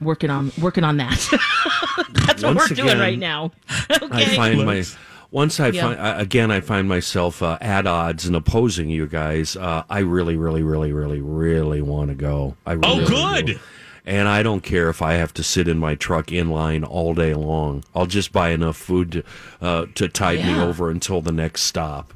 working 0.01 0.29
on 0.29 0.51
working 0.61 0.83
on 0.83 0.97
that. 0.97 1.09
That's 2.25 2.43
what 2.43 2.55
Once 2.55 2.69
we're 2.69 2.75
doing 2.75 2.89
again, 2.89 2.99
right 2.99 3.19
now. 3.19 3.51
I 3.69 3.99
okay. 4.03 4.35
find 4.35 4.65
my 4.65 4.83
once 5.31 5.59
I 5.59 5.67
Yeah. 5.67 5.81
find 5.83 5.99
I- 6.01 6.21
again 6.21 6.51
I 6.51 6.59
find 6.59 6.87
myself 6.89 7.41
uh, 7.41 7.57
at 7.61 7.87
odds 7.87 8.25
and 8.25 8.35
opposing 8.35 8.89
you 8.89 9.07
guys. 9.07 9.55
Uh, 9.55 9.83
I 9.89 9.99
really, 9.99 10.35
really, 10.35 10.63
really, 10.63 10.91
really, 10.91 11.21
really 11.21 11.81
want 11.81 12.09
to 12.09 12.15
go. 12.15 12.55
I 12.65 12.73
Oh, 12.83 13.05
good. 13.05 13.45
do. 13.47 13.59
And 14.03 14.27
I 14.27 14.41
don't 14.41 14.61
care 14.61 14.89
if 14.89 15.03
I 15.03 15.13
have 15.13 15.31
to 15.35 15.43
sit 15.43 15.67
in 15.67 15.77
my 15.77 15.93
truck 15.93 16.31
in 16.31 16.49
line 16.49 16.83
all 16.83 17.13
day 17.13 17.35
long. 17.35 17.83
I'll 17.93 18.07
just 18.07 18.31
buy 18.33 18.49
enough 18.49 18.75
food 18.75 19.11
to, 19.11 19.23
uh, 19.61 19.85
to 19.93 20.07
tide 20.09 20.43
me 20.43 20.59
over 20.59 20.89
until 20.89 21.21
the 21.21 21.31
next 21.31 21.61
stop. 21.63 22.11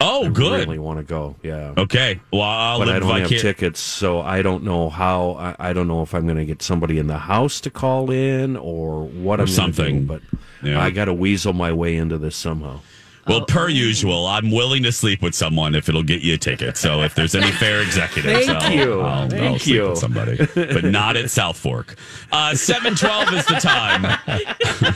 Oh, 0.00 0.26
I 0.26 0.28
good. 0.28 0.66
really 0.66 0.78
want 0.78 0.98
to 0.98 1.04
go. 1.04 1.36
Yeah. 1.42 1.74
Okay. 1.76 2.20
Well, 2.32 2.42
I'll 2.42 2.78
but 2.78 2.88
I 2.88 2.98
don't 2.98 3.20
have 3.20 3.28
tickets, 3.28 3.80
so 3.80 4.20
I 4.20 4.42
don't 4.42 4.64
know 4.64 4.88
how. 4.90 5.32
I, 5.58 5.70
I 5.70 5.72
don't 5.72 5.88
know 5.88 6.02
if 6.02 6.14
I'm 6.14 6.24
going 6.24 6.36
to 6.38 6.44
get 6.44 6.62
somebody 6.62 6.98
in 6.98 7.06
the 7.06 7.18
house 7.18 7.60
to 7.62 7.70
call 7.70 8.10
in 8.10 8.56
or 8.56 9.04
what 9.04 9.40
Or 9.40 9.42
I'm 9.42 9.48
something. 9.48 10.00
do, 10.00 10.06
but 10.06 10.22
Yeah. 10.62 10.80
I 10.80 10.90
got 10.90 11.06
to 11.06 11.14
weasel 11.14 11.52
my 11.52 11.72
way 11.72 11.96
into 11.96 12.18
this 12.18 12.36
somehow. 12.36 12.80
Well, 13.28 13.44
per 13.44 13.68
usual, 13.68 14.26
I'm 14.26 14.50
willing 14.50 14.82
to 14.84 14.92
sleep 14.92 15.22
with 15.22 15.34
someone 15.34 15.74
if 15.74 15.88
it'll 15.88 16.02
get 16.02 16.22
you 16.22 16.34
a 16.34 16.38
ticket. 16.38 16.76
So 16.76 17.02
if 17.02 17.14
there's 17.14 17.34
any 17.34 17.50
fair 17.52 17.82
executives, 17.86 18.46
Thank 18.46 18.62
I'll, 18.62 18.72
you. 18.72 19.00
I'll, 19.00 19.22
I'll 19.22 19.28
Thank 19.28 19.60
sleep 19.62 19.74
you. 19.74 19.88
with 19.90 19.98
somebody, 19.98 20.36
but 20.54 20.84
not 20.84 21.16
at 21.16 21.30
South 21.30 21.56
Fork. 21.58 21.96
Uh, 22.32 22.54
Seven 22.54 22.94
twelve 22.94 23.32
is 23.34 23.46
the 23.46 23.54
time. 23.54 24.18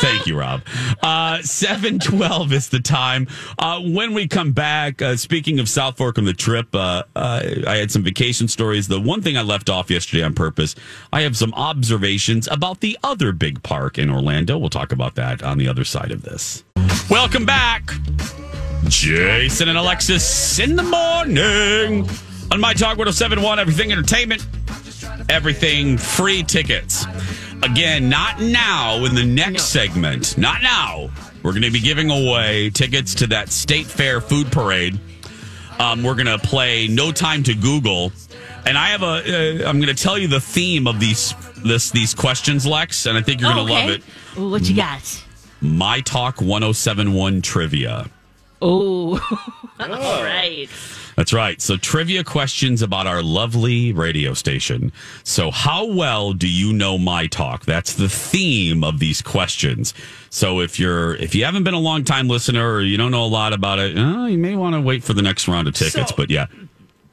Thank 0.00 0.26
you, 0.26 0.38
Rob. 0.38 0.62
Uh, 1.02 1.40
Seven 1.42 1.98
twelve 1.98 2.52
is 2.52 2.68
the 2.68 2.80
time. 2.80 3.26
Uh, 3.58 3.80
when 3.80 4.12
we 4.14 4.26
come 4.26 4.52
back, 4.52 5.00
uh, 5.00 5.16
speaking 5.16 5.60
of 5.60 5.68
South 5.68 5.96
Fork 5.96 6.18
and 6.18 6.26
the 6.26 6.32
trip, 6.34 6.74
uh, 6.74 7.04
uh, 7.14 7.42
I 7.66 7.76
had 7.76 7.90
some 7.90 8.02
vacation 8.02 8.48
stories. 8.48 8.88
The 8.88 9.00
one 9.00 9.22
thing 9.22 9.36
I 9.36 9.42
left 9.42 9.70
off 9.70 9.90
yesterday 9.90 10.22
on 10.22 10.34
purpose, 10.34 10.74
I 11.12 11.22
have 11.22 11.36
some 11.36 11.52
observations 11.54 12.48
about 12.48 12.80
the 12.80 12.98
other 13.02 13.32
big 13.32 13.62
park 13.62 13.98
in 13.98 14.10
Orlando. 14.10 14.58
We'll 14.58 14.70
talk 14.70 14.92
about 14.92 15.14
that 15.16 15.42
on 15.42 15.58
the 15.58 15.68
other 15.68 15.84
side 15.84 16.10
of 16.10 16.22
this. 16.22 16.64
Welcome 17.10 17.46
back. 17.46 17.90
Jason 18.88 19.68
and 19.68 19.78
Alexis 19.78 20.58
in 20.58 20.76
the 20.76 20.82
morning 20.82 22.08
on 22.50 22.60
My 22.60 22.74
Talk 22.74 22.98
1071, 22.98 23.58
Everything 23.58 23.92
Entertainment, 23.92 24.46
Everything 25.28 25.96
Free 25.98 26.42
Tickets. 26.42 27.06
Again, 27.62 28.08
not 28.08 28.40
now 28.40 29.04
in 29.04 29.14
the 29.14 29.24
next 29.24 29.64
segment. 29.64 30.36
Not 30.38 30.62
now. 30.62 31.10
We're 31.42 31.52
going 31.52 31.62
to 31.62 31.70
be 31.70 31.80
giving 31.80 32.10
away 32.10 32.70
tickets 32.70 33.14
to 33.16 33.26
that 33.28 33.48
State 33.50 33.86
Fair 33.86 34.20
food 34.20 34.52
parade. 34.52 34.98
Um, 35.78 36.02
we're 36.02 36.14
going 36.14 36.26
to 36.26 36.38
play 36.38 36.88
No 36.88 37.10
Time 37.12 37.42
to 37.44 37.54
Google. 37.54 38.12
And 38.66 38.76
I 38.76 38.88
have 38.88 39.02
a. 39.02 39.64
Uh, 39.64 39.68
I'm 39.68 39.80
going 39.80 39.94
to 39.94 40.00
tell 40.02 40.18
you 40.18 40.28
the 40.28 40.40
theme 40.40 40.86
of 40.86 41.00
these 41.00 41.34
this 41.64 41.90
these 41.90 42.12
questions, 42.14 42.66
Lex, 42.66 43.06
and 43.06 43.16
I 43.16 43.22
think 43.22 43.40
you're 43.40 43.50
Oh, 43.50 43.54
going 43.54 43.66
to 43.68 43.72
okay. 43.72 43.86
love 43.86 43.94
it. 44.36 44.50
What 44.50 44.68
you 44.68 44.76
got? 44.76 45.24
My 45.60 46.00
Talk 46.00 46.40
1071 46.40 47.42
trivia. 47.42 48.08
Oh, 48.60 49.18
all 49.80 50.22
right. 50.22 50.68
That's 51.16 51.32
right. 51.32 51.60
So 51.60 51.76
trivia 51.76 52.22
questions 52.22 52.80
about 52.80 53.06
our 53.08 53.22
lovely 53.22 53.92
radio 53.92 54.34
station. 54.34 54.92
So 55.24 55.50
how 55.50 55.84
well 55.84 56.32
do 56.32 56.48
you 56.48 56.72
know 56.72 56.96
my 56.96 57.26
talk? 57.26 57.64
That's 57.64 57.94
the 57.94 58.08
theme 58.08 58.84
of 58.84 59.00
these 59.00 59.20
questions. 59.20 59.94
So 60.30 60.60
if 60.60 60.78
you're 60.78 61.16
if 61.16 61.34
you 61.34 61.44
haven't 61.44 61.64
been 61.64 61.74
a 61.74 61.80
long 61.80 62.04
time 62.04 62.28
listener 62.28 62.72
or 62.72 62.82
you 62.82 62.96
don't 62.96 63.10
know 63.10 63.24
a 63.24 63.26
lot 63.26 63.52
about 63.52 63.80
it, 63.80 63.98
uh, 63.98 64.26
you 64.26 64.38
may 64.38 64.54
want 64.56 64.74
to 64.76 64.80
wait 64.80 65.02
for 65.02 65.12
the 65.12 65.22
next 65.22 65.48
round 65.48 65.66
of 65.66 65.74
tickets. 65.74 66.10
So- 66.10 66.16
but 66.16 66.30
yeah. 66.30 66.46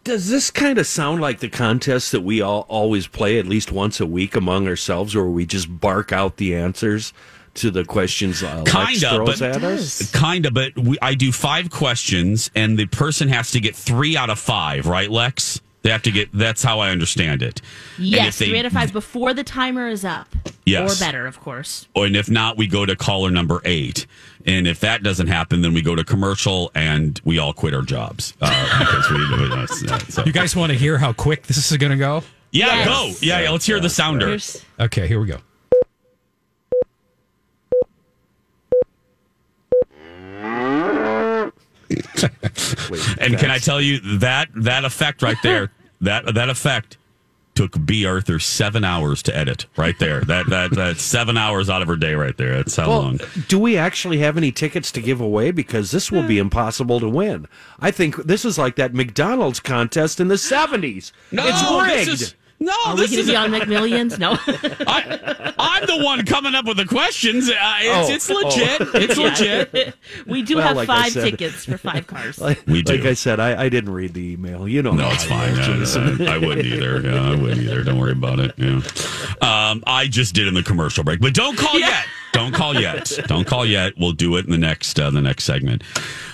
Does 0.04 0.30
this 0.30 0.52
kind 0.52 0.78
of 0.78 0.86
sound 0.86 1.20
like 1.20 1.40
the 1.40 1.50
contest 1.50 2.12
that 2.12 2.22
we 2.22 2.40
all 2.40 2.68
always 2.70 3.08
play 3.08 3.40
at 3.40 3.48
least 3.48 3.72
once 3.72 4.00
a 4.00 4.06
week 4.06 4.36
among 4.36 4.68
ourselves, 4.68 5.16
where 5.16 5.26
we 5.26 5.48
just 5.48 5.80
bark 5.82 6.12
out 6.12 6.38
the 6.38 6.56
answers 6.56 7.12
to 7.56 7.72
the 7.72 7.84
questions 7.86 8.44
uh, 8.44 8.64
Lex 8.66 8.72
Kinda, 8.72 9.16
throws 9.16 9.40
but- 9.40 9.56
at 9.56 9.64
us? 9.64 10.12
Kind 10.12 10.46
of, 10.46 10.54
but 10.54 10.78
we, 10.78 10.98
I 11.02 11.16
do 11.16 11.32
five 11.32 11.70
questions, 11.70 12.52
and 12.56 12.78
the 12.78 12.86
person 12.86 13.28
has 13.30 13.52
to 13.52 13.60
get 13.60 13.76
three 13.76 14.16
out 14.18 14.30
of 14.30 14.40
five, 14.40 14.88
right, 14.88 15.10
Lex? 15.10 15.62
They 15.82 15.92
have 15.92 16.02
to 16.04 16.12
get. 16.12 16.32
That's 16.34 16.64
how 16.64 16.80
I 16.80 16.90
understand 16.90 17.44
it. 17.44 17.62
Yes, 18.00 18.40
they- 18.40 18.50
three 18.50 18.58
out 18.60 18.66
of 18.66 18.74
five 18.74 18.92
before 18.92 19.34
the 19.36 19.44
timer 19.44 19.88
is 19.88 20.04
up. 20.04 20.28
Yes. 20.66 21.00
Or 21.00 21.06
better, 21.06 21.28
of 21.28 21.40
course. 21.40 21.88
and 21.96 22.16
if 22.16 22.28
not, 22.30 22.58
we 22.58 22.66
go 22.66 22.88
to 22.88 22.96
caller 22.96 23.30
number 23.30 23.62
eight. 23.66 24.08
And 24.48 24.68
if 24.68 24.80
that 24.80 25.04
doesn't 25.04 25.28
happen, 25.28 25.62
then 25.62 25.74
we 25.76 25.82
go 25.84 25.96
to 25.96 26.04
commercial 26.04 26.72
and 26.76 27.20
we 27.24 27.38
all 27.38 27.54
quit 27.54 27.74
our 27.76 27.82
jobs 27.84 28.34
uh, 28.42 28.80
because 28.80 29.10
we. 29.12 29.92
Uh, 29.92 29.98
so. 30.10 30.24
You 30.26 30.32
guys 30.32 30.56
want 30.56 30.72
to 30.72 30.78
hear 30.78 30.98
how 30.98 31.14
quick 31.14 31.44
this 31.48 31.72
is 31.72 31.78
going 31.78 31.92
to 31.92 31.98
go? 31.98 32.24
yeah, 32.52 32.66
Yes. 32.68 32.88
go. 32.88 33.26
Yeah, 33.26 33.40
yeah. 33.42 33.50
Let's 33.52 33.66
hear 33.66 33.80
the 33.80 33.90
sounder. 33.90 34.26
Here's- 34.28 34.64
Okay, 34.80 35.08
here 35.08 35.20
we 35.20 35.28
go. 35.28 35.38
Wait, 42.90 43.18
And 43.20 43.38
can 43.38 43.52
I 43.52 43.58
tell 43.58 43.82
you 43.82 44.00
that 44.20 44.50
that 44.56 44.86
effect 44.86 45.22
right 45.22 45.38
there, 45.44 45.72
that 46.02 46.34
that 46.36 46.50
effect 46.50 46.98
took 47.56 47.86
B. 47.86 48.06
Arthur 48.06 48.38
seven 48.38 48.84
hours 48.84 49.24
to 49.24 49.36
edit. 49.36 49.66
Right 49.78 49.98
there, 49.98 50.22
that 50.22 50.48
that 50.50 50.72
that's 50.72 51.02
seven 51.02 51.38
hours 51.38 51.70
out 51.70 51.82
of 51.82 51.88
her 51.88 51.96
day. 51.96 52.14
Right 52.14 52.38
there. 52.38 52.58
That's 52.58 52.76
how 52.76 52.90
Well, 52.90 53.02
long. 53.02 53.20
do 53.48 53.58
we 53.58 53.78
actually 53.78 54.20
have 54.20 54.38
any 54.38 54.52
tickets 54.52 54.92
to 54.92 55.02
give 55.02 55.22
away? 55.22 55.52
Because 55.52 55.92
this 55.92 56.12
will 56.12 56.28
be 56.28 56.36
hmm. 56.36 56.42
impossible 56.42 57.00
to 57.00 57.10
win. 57.10 57.48
I 57.80 57.92
think 57.92 58.18
this 58.18 58.46
is 58.46 58.58
like 58.58 58.76
that 58.76 58.94
McDonald's 58.94 59.60
contest 59.60 60.20
in 60.20 60.28
the 60.28 60.36
70s. 60.36 61.12
No, 61.32 61.48
it's 61.48 61.62
this 61.62 62.08
rigged. 62.08 62.22
is- 62.22 62.36
no, 62.60 62.74
Are 62.86 62.96
we 62.96 63.02
this 63.02 63.12
going 63.12 63.16
to 63.16 63.20
is 63.22 63.28
be 63.30 63.36
on 63.36 63.52
McMillions? 63.52 64.18
No. 64.18 64.32
I, 64.88 65.54
I'm 65.58 65.86
the 65.86 66.04
one 66.04 66.26
coming 66.26 66.56
up 66.56 66.66
with 66.66 66.78
the 66.78 66.86
questions. 66.86 67.50
Uh, 67.50 67.54
it's, 67.80 68.10
Oh, 68.10 68.14
it's 68.14 68.30
legit. 68.30 68.82
It's 69.10 69.18
legit. 69.18 69.96
we 70.26 70.42
do 70.42 70.56
Well, 70.58 70.68
have 70.68 70.78
like 70.78 70.88
five 70.88 71.12
said- 71.12 71.24
tickets 71.32 71.66
for 71.66 71.78
five 71.78 72.08
cars. 72.08 72.40
Like, 72.40 72.66
We 72.66 72.82
do. 72.82 72.94
like 72.98 73.06
I 73.06 73.14
said, 73.14 73.40
I, 73.40 73.64
I 73.66 73.70
didn't 73.70 73.94
read 73.94 74.14
the 74.14 74.34
email. 74.34 74.68
You 74.68 74.82
know, 74.84 74.94
No, 74.94 75.04
how 75.06 75.14
it's 75.14 75.26
fine. 75.26 75.50
am, 75.52 75.58
Yeah, 75.58 75.66
Jason. 75.80 76.28
I, 76.28 76.36
I 76.36 76.38
wouldn't 76.38 76.66
either. 76.66 77.02
Yeah, 77.02 77.32
I 77.32 77.36
wouldn't 77.36 77.62
either. 77.62 77.84
Don't 77.84 78.00
worry 78.00 78.14
about 78.14 78.40
it. 78.40 78.54
Yeah. 78.58 78.82
Um, 79.42 79.84
I 79.86 80.08
just 80.08 80.34
did 80.34 80.48
in 80.48 80.54
the 80.54 80.64
commercial 80.64 81.04
break, 81.04 81.20
but 81.20 81.34
don't 81.34 81.58
call 81.58 81.78
yet. 81.80 82.06
Don't 82.32 82.54
call 82.54 82.80
yet. 82.80 83.12
Don't 83.28 83.46
call 83.48 83.66
yet. 83.66 83.94
We'll 83.98 84.12
do 84.12 84.36
it 84.38 84.46
in 84.46 84.52
the 84.52 84.58
next 84.58 85.00
uh, 85.00 85.10
the 85.10 85.22
next 85.22 85.46
segment. 85.46 85.84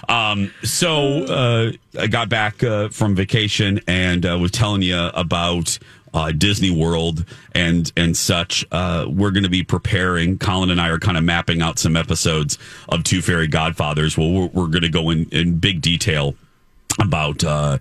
Um, 0.09 0.51
so 0.63 1.25
uh, 1.25 1.71
I 1.99 2.07
got 2.07 2.27
back 2.27 2.63
uh, 2.63 2.89
from 2.89 3.15
vacation 3.15 3.79
and 3.87 4.25
uh, 4.25 4.37
was 4.39 4.49
telling 4.51 4.81
you 4.81 4.97
about 5.13 5.77
uh, 6.13 6.31
Disney 6.31 6.71
World 6.71 7.25
and 7.53 7.91
and 7.95 8.15
such. 8.15 8.65
Uh, 8.71 9.05
we're 9.09 9.31
going 9.31 9.43
to 9.43 9.49
be 9.49 9.63
preparing. 9.63 10.37
Colin 10.37 10.69
and 10.69 10.81
I 10.81 10.89
are 10.89 10.99
kind 10.99 11.17
of 11.17 11.23
mapping 11.23 11.61
out 11.61 11.79
some 11.79 11.95
episodes 11.95 12.57
of 12.89 13.03
Two 13.03 13.21
Fairy 13.21 13.47
Godfathers. 13.47 14.17
Well, 14.17 14.31
we're, 14.31 14.47
we're 14.47 14.67
going 14.67 14.83
to 14.83 14.89
go 14.89 15.09
in 15.09 15.29
in 15.29 15.57
big 15.57 15.81
detail 15.81 16.35
about 16.99 17.43
uh, 17.43 17.77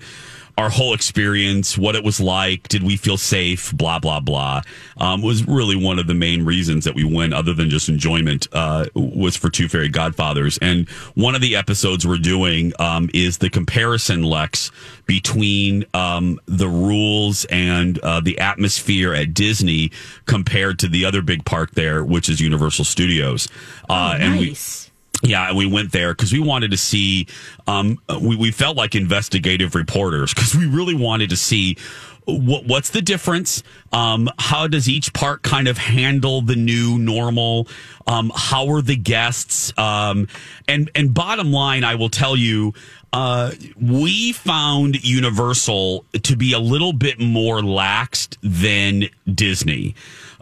our 0.60 0.68
whole 0.68 0.92
experience, 0.92 1.78
what 1.78 1.96
it 1.96 2.04
was 2.04 2.20
like, 2.20 2.68
did 2.68 2.82
we 2.82 2.96
feel 2.96 3.16
safe, 3.16 3.74
blah 3.74 3.98
blah 3.98 4.20
blah. 4.20 4.60
Um, 4.98 5.22
was 5.22 5.46
really 5.48 5.74
one 5.74 5.98
of 5.98 6.06
the 6.06 6.14
main 6.14 6.44
reasons 6.44 6.84
that 6.84 6.94
we 6.94 7.02
went, 7.02 7.32
other 7.32 7.54
than 7.54 7.70
just 7.70 7.88
enjoyment, 7.88 8.46
uh, 8.52 8.84
was 8.94 9.36
for 9.36 9.48
Two 9.48 9.68
Fairy 9.68 9.88
Godfathers. 9.88 10.58
And 10.58 10.86
one 11.14 11.34
of 11.34 11.40
the 11.40 11.56
episodes 11.56 12.06
we're 12.06 12.18
doing 12.18 12.72
um, 12.78 13.08
is 13.14 13.38
the 13.38 13.48
comparison, 13.48 14.22
Lex, 14.22 14.70
between 15.06 15.86
um, 15.94 16.38
the 16.44 16.68
rules 16.68 17.46
and 17.46 17.98
uh, 18.00 18.20
the 18.20 18.38
atmosphere 18.38 19.14
at 19.14 19.32
Disney 19.32 19.90
compared 20.26 20.78
to 20.80 20.88
the 20.88 21.06
other 21.06 21.22
big 21.22 21.46
park 21.46 21.70
there, 21.72 22.04
which 22.04 22.28
is 22.28 22.38
Universal 22.38 22.84
Studios. 22.84 23.48
Uh, 23.88 24.18
and 24.20 24.38
we 24.38 24.48
nice. 24.48 24.89
Yeah, 25.22 25.52
we 25.52 25.66
went 25.66 25.92
there 25.92 26.12
because 26.12 26.32
we 26.32 26.40
wanted 26.40 26.70
to 26.70 26.76
see. 26.76 27.26
Um, 27.66 27.98
we 28.20 28.36
we 28.36 28.50
felt 28.50 28.76
like 28.76 28.94
investigative 28.94 29.74
reporters 29.74 30.32
because 30.32 30.54
we 30.54 30.66
really 30.66 30.94
wanted 30.94 31.30
to 31.30 31.36
see 31.36 31.76
what 32.24 32.64
what's 32.64 32.90
the 32.90 33.02
difference. 33.02 33.62
Um, 33.92 34.30
how 34.38 34.66
does 34.66 34.88
each 34.88 35.12
park 35.12 35.42
kind 35.42 35.68
of 35.68 35.76
handle 35.78 36.40
the 36.40 36.56
new 36.56 36.98
normal? 36.98 37.68
Um, 38.06 38.32
how 38.34 38.68
are 38.68 38.82
the 38.82 38.96
guests? 38.96 39.76
Um, 39.78 40.28
and 40.66 40.90
and 40.94 41.12
bottom 41.12 41.52
line, 41.52 41.84
I 41.84 41.94
will 41.96 42.10
tell 42.10 42.36
you. 42.36 42.74
Uh, 43.12 43.50
we 43.80 44.32
found 44.32 45.02
Universal 45.02 46.04
to 46.22 46.36
be 46.36 46.52
a 46.52 46.60
little 46.60 46.92
bit 46.92 47.18
more 47.18 47.58
laxed 47.58 48.36
than 48.40 49.08
Disney 49.34 49.96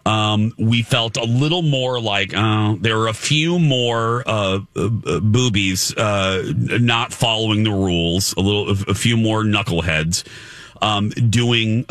um, 0.06 0.52
we 0.58 0.82
felt 0.82 1.16
a 1.16 1.24
little 1.24 1.62
more 1.62 2.00
like 2.00 2.34
uh, 2.34 2.74
there 2.80 2.96
were 2.96 3.08
a 3.08 3.14
few 3.14 3.58
more 3.58 4.22
uh, 4.26 4.60
uh, 4.76 4.88
uh, 5.06 5.20
boobies 5.20 5.96
uh, 5.96 6.52
not 6.56 7.12
following 7.12 7.64
the 7.64 7.70
rules, 7.70 8.34
a 8.36 8.40
little, 8.40 8.70
a 8.70 8.94
few 8.94 9.16
more 9.16 9.42
knuckleheads 9.42 10.24
um, 10.80 11.10
doing. 11.10 11.84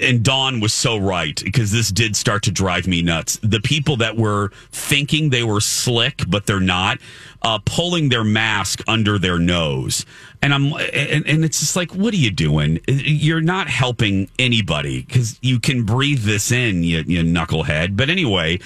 And 0.00 0.22
Dawn 0.22 0.60
was 0.60 0.74
so 0.74 0.98
right 0.98 1.40
because 1.42 1.72
this 1.72 1.90
did 1.90 2.16
start 2.16 2.42
to 2.42 2.50
drive 2.50 2.86
me 2.86 3.00
nuts. 3.00 3.38
The 3.42 3.60
people 3.60 3.96
that 3.98 4.16
were 4.16 4.50
thinking 4.70 5.30
they 5.30 5.42
were 5.42 5.60
slick, 5.60 6.22
but 6.28 6.44
they're 6.44 6.60
not, 6.60 6.98
uh, 7.40 7.60
pulling 7.64 8.10
their 8.10 8.24
mask 8.24 8.82
under 8.86 9.18
their 9.18 9.38
nose. 9.38 10.04
And 10.42 10.52
I'm, 10.52 10.74
and, 10.74 11.26
and 11.26 11.44
it's 11.44 11.60
just 11.60 11.76
like, 11.76 11.94
what 11.94 12.12
are 12.12 12.18
you 12.18 12.30
doing? 12.30 12.78
You're 12.86 13.40
not 13.40 13.68
helping 13.68 14.28
anybody 14.38 15.02
because 15.02 15.38
you 15.40 15.58
can 15.60 15.84
breathe 15.84 16.24
this 16.24 16.52
in, 16.52 16.82
you, 16.82 17.02
you 17.06 17.22
knucklehead. 17.22 17.96
But 17.96 18.10
anyway, 18.10 18.58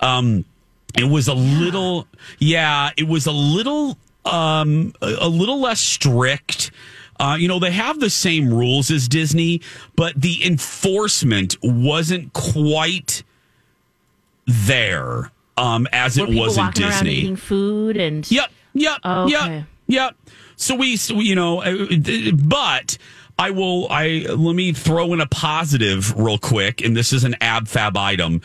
um, 0.00 0.46
it 0.96 1.04
was 1.04 1.28
a 1.28 1.34
little, 1.34 2.06
yeah, 2.38 2.90
it 2.96 3.06
was 3.06 3.26
a 3.26 3.32
little, 3.32 3.98
um, 4.24 4.94
a, 5.02 5.16
a 5.20 5.28
little 5.28 5.60
less 5.60 5.80
strict. 5.80 6.70
Uh, 7.20 7.36
you 7.36 7.48
know, 7.48 7.58
they 7.58 7.70
have 7.70 8.00
the 8.00 8.08
same 8.08 8.52
rules 8.52 8.90
as 8.90 9.06
Disney, 9.06 9.60
but 9.94 10.18
the 10.18 10.44
enforcement 10.44 11.54
wasn't 11.62 12.32
quite 12.32 13.22
there 14.46 15.30
um, 15.58 15.86
as 15.92 16.18
Were 16.18 16.26
it 16.26 16.34
was 16.34 16.56
in 16.56 16.70
Disney. 16.70 17.12
eating 17.12 17.36
food 17.36 17.98
and 17.98 18.28
Yep. 18.30 18.50
Yep. 18.72 18.98
Oh, 19.04 19.24
okay. 19.24 19.32
Yep. 19.32 19.64
Yep. 19.88 20.16
So 20.56 20.74
we, 20.74 20.96
so, 20.96 21.16
you 21.16 21.34
know, 21.34 21.60
uh, 21.60 22.32
but 22.34 22.96
I 23.38 23.50
will, 23.50 23.86
I, 23.90 24.26
let 24.28 24.54
me 24.54 24.72
throw 24.72 25.12
in 25.12 25.20
a 25.20 25.26
positive 25.26 26.16
real 26.18 26.38
quick. 26.38 26.80
And 26.82 26.96
this 26.96 27.12
is 27.12 27.24
an 27.24 27.36
ab 27.42 27.68
fab 27.68 27.96
item. 27.98 28.40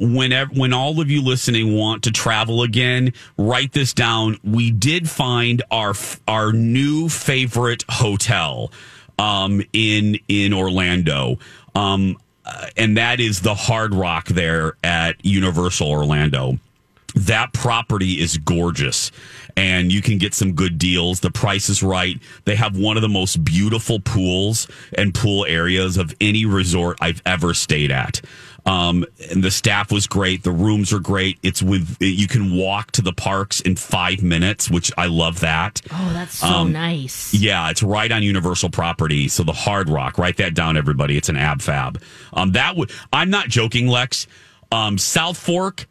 Whenever, 0.00 0.52
when 0.54 0.72
all 0.72 1.00
of 1.00 1.10
you 1.10 1.22
listening 1.22 1.76
want 1.76 2.04
to 2.04 2.10
travel 2.10 2.62
again, 2.62 3.12
write 3.36 3.72
this 3.72 3.92
down. 3.92 4.38
We 4.42 4.70
did 4.70 5.08
find 5.08 5.62
our, 5.70 5.92
our 6.26 6.52
new 6.52 7.08
favorite 7.08 7.84
hotel, 7.88 8.72
um, 9.18 9.62
in, 9.72 10.18
in 10.28 10.54
Orlando. 10.54 11.38
Um, 11.74 12.16
uh, 12.46 12.66
and 12.76 12.96
that 12.96 13.20
is 13.20 13.40
the 13.42 13.54
Hard 13.54 13.94
Rock 13.94 14.26
there 14.28 14.76
at 14.82 15.24
Universal 15.24 15.88
Orlando 15.88 16.58
that 17.14 17.52
property 17.52 18.20
is 18.20 18.38
gorgeous 18.38 19.10
and 19.56 19.92
you 19.92 20.00
can 20.00 20.18
get 20.18 20.34
some 20.34 20.52
good 20.52 20.78
deals 20.78 21.20
the 21.20 21.30
price 21.30 21.68
is 21.68 21.82
right 21.82 22.20
they 22.44 22.54
have 22.54 22.76
one 22.76 22.96
of 22.96 23.02
the 23.02 23.08
most 23.08 23.44
beautiful 23.44 23.98
pools 24.00 24.68
and 24.96 25.14
pool 25.14 25.44
areas 25.46 25.96
of 25.96 26.14
any 26.20 26.44
resort 26.46 26.96
i've 27.00 27.22
ever 27.26 27.52
stayed 27.52 27.90
at 27.90 28.20
um, 28.66 29.04
and 29.30 29.42
the 29.42 29.50
staff 29.50 29.90
was 29.90 30.06
great 30.06 30.42
the 30.42 30.50
rooms 30.50 30.92
are 30.92 30.98
great 31.00 31.38
it's 31.42 31.62
with 31.62 31.96
you 32.00 32.26
can 32.28 32.54
walk 32.56 32.90
to 32.92 33.02
the 33.02 33.12
parks 33.12 33.60
in 33.60 33.74
five 33.76 34.22
minutes 34.22 34.70
which 34.70 34.92
i 34.98 35.06
love 35.06 35.40
that 35.40 35.80
oh, 35.92 36.10
that's 36.12 36.36
so 36.38 36.46
Um, 36.46 36.72
nice. 36.72 37.32
yeah, 37.34 37.70
it's 37.70 37.82
right 37.82 38.10
on 38.10 38.22
Universal 38.22 38.70
property. 38.70 39.28
So 39.28 39.42
the 39.42 39.52
Hard 39.52 39.88
Rock, 39.88 40.18
write 40.18 40.36
that 40.38 40.54
down, 40.54 40.76
everybody. 40.76 41.16
It's 41.16 41.28
an 41.28 41.36
ab 41.36 41.62
fab. 41.62 42.00
Um, 42.32 42.52
that 42.52 42.76
would 42.76 42.90
I'm 43.12 43.30
not 43.30 43.48
joking, 43.48 43.86
Lex. 43.88 44.26
Um, 44.72 44.98
South 44.98 45.36
Fork 45.38 45.86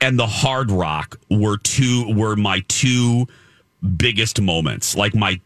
and 0.00 0.18
the 0.18 0.26
Hard 0.26 0.70
Rock 0.70 1.18
were 1.30 1.56
two 1.58 2.12
were 2.14 2.36
my 2.36 2.62
two 2.68 3.26
biggest 3.82 4.40
moments, 4.40 4.96
like 4.96 5.14
my 5.14 5.40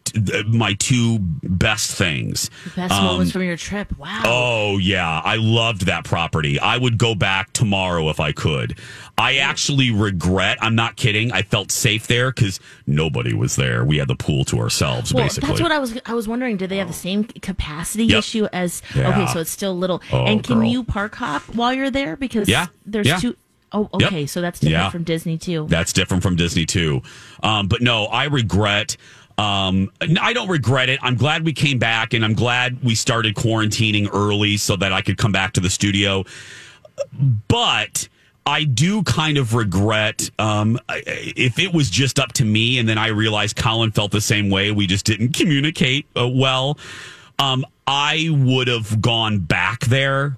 my 0.47 0.73
two 0.73 1.17
best 1.19 1.91
things. 1.95 2.49
Best 2.75 2.93
moments 2.93 3.29
um, 3.29 3.33
from 3.33 3.43
your 3.43 3.57
trip. 3.57 3.97
Wow. 3.97 4.21
Oh 4.25 4.77
yeah, 4.77 5.21
I 5.23 5.37
loved 5.37 5.87
that 5.87 6.05
property. 6.05 6.59
I 6.59 6.77
would 6.77 6.97
go 6.97 7.15
back 7.15 7.53
tomorrow 7.53 8.09
if 8.09 8.19
I 8.19 8.31
could. 8.31 8.77
I 9.17 9.37
actually 9.37 9.91
regret. 9.91 10.57
I'm 10.61 10.75
not 10.75 10.95
kidding. 10.95 11.31
I 11.31 11.41
felt 11.41 11.71
safe 11.71 12.07
there 12.07 12.31
because 12.31 12.59
nobody 12.85 13.33
was 13.33 13.55
there. 13.55 13.83
We 13.83 13.97
had 13.97 14.07
the 14.07 14.15
pool 14.15 14.45
to 14.45 14.59
ourselves, 14.59 15.13
well, 15.13 15.23
basically. 15.23 15.49
that's 15.49 15.61
what 15.61 15.71
I 15.71 15.79
was. 15.79 15.97
I 16.05 16.13
was 16.13 16.27
wondering. 16.27 16.57
Do 16.57 16.67
they 16.67 16.77
have 16.77 16.87
the 16.87 16.93
oh. 16.93 16.97
same 16.97 17.23
capacity 17.23 18.05
Yep. 18.05 18.19
issue 18.19 18.47
as? 18.53 18.81
Yeah. 18.95 19.09
Okay, 19.09 19.33
so 19.33 19.39
it's 19.39 19.51
still 19.51 19.77
little. 19.77 20.01
Oh, 20.11 20.25
and 20.25 20.43
can 20.43 20.59
girl. 20.59 20.67
you 20.67 20.83
park 20.83 21.15
hop 21.15 21.41
while 21.55 21.73
you're 21.73 21.91
there? 21.91 22.15
Because 22.15 22.47
Yeah, 22.47 22.67
there's 22.85 23.07
yeah. 23.07 23.17
two 23.19 23.35
oh 23.71 23.89
Yep. 23.99 24.07
okay, 24.11 24.25
so 24.25 24.41
that's 24.41 24.59
different 24.59 24.83
Yeah. 24.85 24.89
from 24.89 25.03
Disney 25.03 25.37
too. 25.37 25.65
That's 25.69 25.93
different 25.93 26.23
from 26.23 26.35
Disney 26.35 26.65
too. 26.65 27.01
Um, 27.43 27.67
but 27.67 27.81
no, 27.81 28.05
I 28.05 28.25
regret. 28.25 28.97
Um, 29.37 29.91
I 30.19 30.33
don't 30.33 30.47
regret 30.49 30.89
it. 30.89 30.99
I'm 31.03 31.15
glad 31.15 31.45
we 31.45 31.53
came 31.53 31.77
back, 31.77 32.13
and 32.13 32.25
I'm 32.25 32.33
glad 32.33 32.83
we 32.83 32.95
started 32.95 33.35
quarantining 33.35 34.09
early 34.11 34.57
so 34.57 34.75
that 34.77 34.91
I 34.91 35.01
could 35.01 35.17
come 35.19 35.31
back 35.31 35.53
to 35.53 35.59
the 35.59 35.69
studio. 35.69 36.23
But 37.47 38.07
I 38.45 38.63
do 38.63 39.03
kind 39.03 39.37
of 39.37 39.53
regret 39.53 40.29
um, 40.39 40.79
if 40.89 41.59
it 41.59 41.73
was 41.73 41.89
just 41.89 42.19
up 42.19 42.33
to 42.33 42.45
me, 42.45 42.79
and 42.79 42.87
then 42.87 42.97
I 42.97 43.07
realized 43.07 43.55
Colin 43.57 43.91
felt 43.91 44.11
the 44.11 44.21
same 44.21 44.49
way. 44.49 44.71
We 44.71 44.87
just 44.87 45.05
didn't 45.05 45.33
communicate 45.33 46.07
uh, 46.19 46.27
well. 46.27 46.79
Um, 47.39 47.65
I 47.85 48.29
would 48.31 48.67
have 48.67 49.01
gone 49.01 49.39
back 49.39 49.81
there 49.81 50.37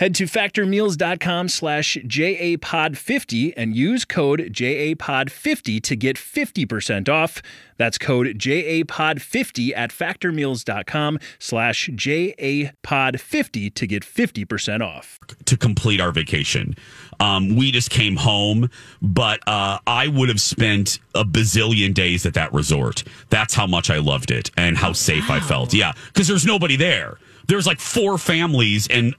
Head 0.00 0.14
to 0.14 0.24
factormeals.com 0.24 1.50
slash 1.50 1.98
JAPOD50 1.98 3.52
and 3.54 3.76
use 3.76 4.06
code 4.06 4.40
JAPOD50 4.50 5.82
to 5.82 5.94
get 5.94 6.16
50% 6.16 7.10
off. 7.10 7.42
That's 7.76 7.98
code 7.98 8.28
JAPOD50 8.28 9.72
at 9.76 9.90
factormeals.com 9.90 11.18
slash 11.38 11.90
JAPOD50 11.90 13.74
to 13.74 13.86
get 13.86 14.02
50% 14.02 14.80
off. 14.80 15.18
to 15.44 15.56
complete 15.58 16.00
our 16.00 16.12
vacation. 16.12 16.74
Um, 17.20 17.54
we 17.54 17.70
just 17.70 17.90
came 17.90 18.16
home, 18.16 18.70
but 19.02 19.46
uh, 19.46 19.80
I 19.86 20.08
would 20.08 20.30
have 20.30 20.40
spent 20.40 20.98
a 21.14 21.24
bazillion 21.24 21.92
days 21.92 22.24
at 22.24 22.32
that 22.32 22.54
resort. 22.54 23.04
That's 23.28 23.52
how 23.52 23.66
much 23.66 23.90
I 23.90 23.98
loved 23.98 24.30
it 24.30 24.50
and 24.56 24.78
how 24.78 24.94
safe 24.94 25.28
I 25.28 25.40
felt. 25.40 25.74
Yeah, 25.74 25.92
because 26.06 26.26
there's 26.26 26.46
nobody 26.46 26.76
there. 26.76 27.18
There's 27.48 27.66
like 27.66 27.80
four 27.80 28.16
families 28.16 28.88
and 28.88 29.14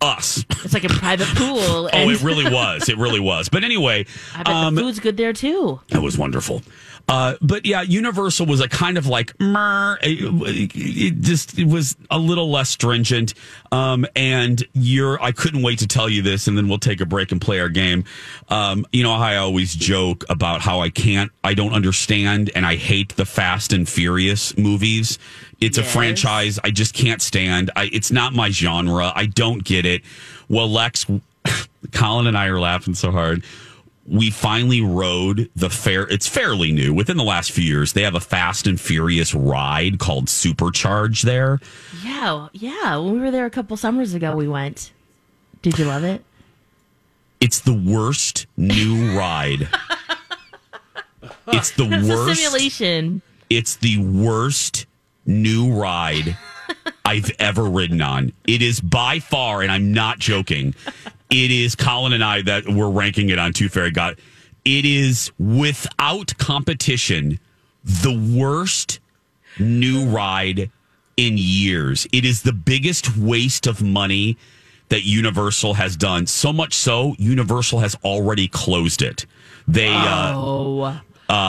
us. 0.00 0.44
It's 0.64 0.74
like 0.74 0.84
a 0.84 0.88
private 0.88 1.28
pool. 1.36 1.86
And 1.88 2.08
Oh, 2.08 2.12
it 2.12 2.22
really 2.22 2.44
was. 2.52 2.88
It 2.88 2.98
really 2.98 3.20
was. 3.20 3.48
But 3.48 3.64
anyway, 3.64 4.06
I 4.34 4.42
bet 4.42 4.54
um, 4.54 4.74
the 4.74 4.82
food's 4.82 5.00
good 5.00 5.16
there 5.16 5.32
too. 5.32 5.80
That 5.88 6.02
was 6.02 6.16
wonderful. 6.18 6.62
Uh, 7.08 7.34
but 7.40 7.66
yeah, 7.66 7.82
Universal 7.82 8.46
was 8.46 8.60
a 8.60 8.68
kind 8.68 8.96
of 8.96 9.06
like, 9.06 9.38
mer, 9.40 9.98
it, 10.00 10.70
it 10.76 11.20
just 11.22 11.58
it 11.58 11.66
was 11.66 11.96
a 12.08 12.18
little 12.18 12.50
less 12.50 12.68
stringent. 12.70 13.34
Um, 13.72 14.06
and 14.14 14.62
you're, 14.74 15.20
I 15.20 15.32
couldn't 15.32 15.62
wait 15.62 15.80
to 15.80 15.88
tell 15.88 16.08
you 16.08 16.22
this, 16.22 16.46
and 16.46 16.56
then 16.56 16.68
we'll 16.68 16.78
take 16.78 17.00
a 17.00 17.06
break 17.06 17.32
and 17.32 17.40
play 17.40 17.58
our 17.58 17.68
game. 17.68 18.04
Um, 18.48 18.86
you 18.92 19.02
know 19.02 19.14
how 19.16 19.22
I 19.22 19.36
always 19.36 19.74
joke 19.74 20.24
about 20.28 20.60
how 20.60 20.80
I 20.80 20.90
can't, 20.90 21.32
I 21.42 21.54
don't 21.54 21.72
understand, 21.72 22.50
and 22.54 22.64
I 22.64 22.76
hate 22.76 23.16
the 23.16 23.24
Fast 23.26 23.72
and 23.72 23.88
Furious 23.88 24.56
movies. 24.56 25.18
It's 25.60 25.78
a 25.78 25.82
franchise 25.84 26.58
I 26.64 26.70
just 26.70 26.94
can't 26.94 27.20
stand. 27.20 27.70
I, 27.76 27.90
it's 27.92 28.10
not 28.10 28.32
my 28.32 28.50
genre. 28.50 29.12
I 29.14 29.26
don't 29.26 29.62
get 29.62 29.84
it. 29.84 30.02
Well, 30.48 30.70
Lex, 30.70 31.06
Colin 31.92 32.26
and 32.26 32.36
I 32.36 32.46
are 32.46 32.60
laughing 32.60 32.94
so 32.94 33.10
hard 33.10 33.44
we 34.10 34.28
finally 34.28 34.80
rode 34.82 35.48
the 35.54 35.70
fair. 35.70 36.02
It's 36.08 36.26
fairly 36.26 36.72
new. 36.72 36.92
Within 36.92 37.16
the 37.16 37.22
last 37.22 37.52
few 37.52 37.62
years, 37.62 37.92
they 37.92 38.02
have 38.02 38.16
a 38.16 38.20
Fast 38.20 38.66
and 38.66 38.80
Furious 38.80 39.34
ride 39.34 40.00
called 40.00 40.26
Supercharge 40.26 41.22
there. 41.22 41.60
Yeah, 42.02 42.48
yeah. 42.52 42.96
When 42.96 43.12
we 43.14 43.20
were 43.20 43.30
there 43.30 43.46
a 43.46 43.50
couple 43.50 43.76
summers 43.76 44.12
ago, 44.12 44.34
we 44.34 44.48
went. 44.48 44.90
Did 45.62 45.78
you 45.78 45.84
love 45.84 46.02
it? 46.02 46.24
It's 47.40 47.60
the 47.60 47.72
worst 47.74 48.46
new 48.56 49.16
ride. 49.16 49.68
It's 51.52 51.72
the 51.72 51.84
It's 51.84 52.08
worst. 52.08 52.40
simulation. 52.40 53.22
It's 53.50 53.76
the 53.76 53.98
worst 53.98 54.86
new 55.30 55.72
ride 55.72 56.36
I've 57.04 57.30
ever 57.38 57.64
ridden 57.64 58.02
on. 58.02 58.32
It 58.46 58.62
is 58.62 58.80
by 58.80 59.20
far, 59.20 59.62
and 59.62 59.70
I'm 59.70 59.92
not 59.92 60.18
joking. 60.18 60.74
It 61.30 61.50
is 61.50 61.74
Colin 61.74 62.12
and 62.12 62.24
I 62.24 62.42
that 62.42 62.68
were 62.68 62.90
ranking 62.90 63.30
it 63.30 63.38
on 63.38 63.52
Two 63.52 63.68
Fairy 63.68 63.90
Got. 63.90 64.18
It 64.64 64.84
is 64.84 65.32
without 65.38 66.36
competition 66.38 67.40
the 67.84 68.36
worst 68.36 69.00
new 69.58 70.04
ride 70.06 70.70
in 71.16 71.34
years. 71.36 72.06
It 72.12 72.24
is 72.24 72.42
the 72.42 72.52
biggest 72.52 73.16
waste 73.16 73.66
of 73.66 73.82
money 73.82 74.36
that 74.88 75.04
Universal 75.04 75.74
has 75.74 75.96
done. 75.96 76.26
So 76.26 76.52
much 76.52 76.74
so, 76.74 77.14
Universal 77.18 77.78
has 77.80 77.94
already 78.04 78.48
closed 78.48 79.02
it. 79.02 79.24
They 79.66 79.92
Oh, 79.94 80.80
uh, 80.80 80.98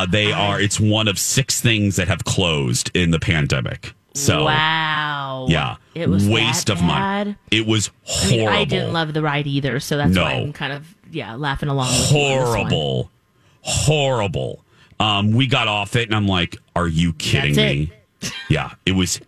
they 0.09 0.31
are. 0.31 0.59
It's 0.59 0.79
one 0.79 1.07
of 1.07 1.17
six 1.17 1.59
things 1.61 1.95
that 1.95 2.07
have 2.07 2.23
closed 2.23 2.91
in 2.93 3.11
the 3.11 3.19
pandemic. 3.19 3.93
So 4.13 4.43
wow. 4.45 5.47
yeah, 5.49 5.77
It 5.95 6.09
was 6.09 6.27
waste 6.27 6.69
of 6.69 6.81
money. 6.81 7.35
It 7.49 7.65
was 7.65 7.89
I, 7.89 7.91
horrible. 8.05 8.37
mean, 8.37 8.49
I 8.49 8.65
didn't 8.65 8.93
love 8.93 9.13
the 9.13 9.21
ride 9.21 9.47
either, 9.47 9.79
so 9.79 9.97
that's 9.97 10.17
why 10.17 10.37
No. 10.37 10.43
I'm 10.43 10.53
kind 10.53 10.73
of 10.73 10.85
yeah 11.11 11.35
laughing 11.35 11.69
along. 11.69 11.87
With 11.87 12.11
you 12.11 12.17
on 12.19 12.45
horrible, 12.45 13.11
horrible. 13.61 14.63
Um, 14.99 15.31
we 15.31 15.47
got 15.47 15.67
off 15.67 15.95
it, 15.95 16.07
and 16.07 16.15
I'm 16.15 16.27
like, 16.27 16.57
"Are 16.75 16.87
you 16.87 17.13
kidding 17.13 17.55
That's 17.55 17.73
me?" 17.73 17.91
Yeah, 18.49 18.71
it 18.85 18.91
was 18.91 19.19